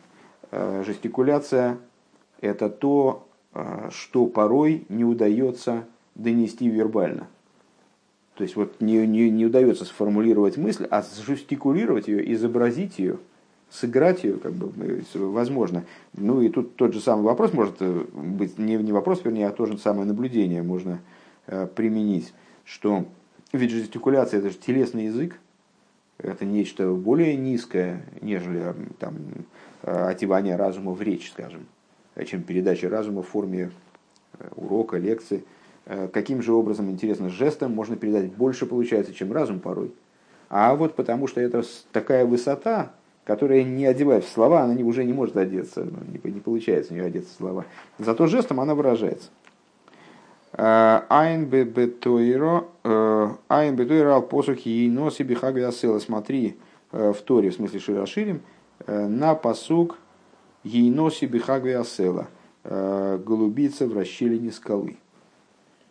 Жестикуляция– 0.51 1.77
это 2.41 2.71
то, 2.71 3.29
что 3.91 4.25
порой 4.25 4.87
не 4.89 5.05
удается 5.05 5.85
донести 6.15 6.71
вербально– 6.71 7.27
то 8.39 8.45
есть 8.45 8.55
вот 8.55 8.81
не, 8.81 9.05
не, 9.05 9.31
не 9.31 9.47
удается 9.47 9.85
сформулировать 9.85 10.57
мысль, 10.57 10.87
а 10.89 11.05
жестикулировать 11.27 12.07
ее, 12.07 12.33
изобразить 12.33 13.01
ее 13.01 13.19
сыграть 13.69 14.25
ее, 14.25 14.39
как 14.39 14.53
бы, 14.53 14.73
возможно. 15.15 15.85
Ну 16.15 16.41
и 16.41 16.49
тут 16.49 16.77
тот 16.77 16.95
же 16.95 17.01
самый 17.01 17.25
вопрос 17.25 17.53
может 17.53 17.83
быть, 17.83 18.59
не, 18.59 18.77
не 18.77 18.93
вопрос, 18.93 19.23
вернее, 19.25 19.49
а 19.49 19.53
то 19.53 19.67
же 19.67 19.77
самое 19.77 20.07
наблюдение 20.07 20.63
можно 20.63 21.01
применить, 21.75 22.33
что 22.65 23.05
ведь 23.53 23.71
жестикуляция 23.73 24.39
это 24.39 24.51
же 24.51 24.57
телесный 24.57 25.07
язык, 25.07 25.39
это 26.17 26.45
нечто 26.45 26.93
более 26.93 27.37
низкое, 27.37 28.07
нежели 28.23 28.73
там, 29.01 29.17
одевание 29.83 30.57
разума 30.57 30.93
в 30.93 31.03
речь, 31.03 31.31
скажем, 31.31 31.67
чем 32.25 32.45
передача 32.45 32.89
разума 32.89 33.23
в 33.23 33.29
форме 33.29 33.71
урока, 34.55 34.97
лекции. 34.97 35.45
Каким 36.13 36.43
же 36.43 36.53
образом, 36.53 36.91
интересно, 36.91 37.31
жестом 37.31 37.75
можно 37.75 37.97
передать 37.97 38.31
больше 38.33 38.67
получается, 38.67 39.15
чем 39.15 39.33
разум 39.33 39.59
порой. 39.59 39.91
А 40.51 40.75
вот 40.75 40.95
потому 40.95 41.27
что 41.27 41.41
это 41.41 41.63
такая 41.93 42.27
высота, 42.27 42.93
которая 43.25 43.63
не 43.63 43.87
одевает 43.87 44.25
в 44.25 44.29
слова, 44.29 44.63
она 44.63 44.75
уже 44.83 45.05
не 45.05 45.13
может 45.13 45.37
одеться, 45.37 45.85
ну, 45.85 45.99
не, 46.07 46.21
не 46.31 46.41
получается 46.41 46.93
у 46.93 46.97
нее 46.97 47.07
одеться 47.07 47.33
в 47.35 47.37
слова. 47.37 47.65
Зато 47.99 48.27
жестом 48.27 48.61
она 48.61 48.75
выражается. 48.75 49.29
Э, 50.55 51.03
айн 51.09 51.45
бетойро 51.45 52.65
ал 52.85 54.23
посухи 54.23 54.87
и 54.87 54.91
носи 54.91 55.23
бихагвиасела. 55.23 55.99
Смотри 55.99 56.57
э, 56.93 57.13
в 57.13 57.21
Торе, 57.23 57.51
в 57.51 57.55
смысле 57.55 57.81
Широширим, 57.81 58.41
э, 58.87 59.07
на 59.07 59.35
посук 59.35 59.99
Ейноси 60.65 61.27
бихагвиасела. 61.27 62.29
Голубица 62.65 63.87
в 63.87 63.97
расщелине 63.97 64.51
скалы. 64.53 64.97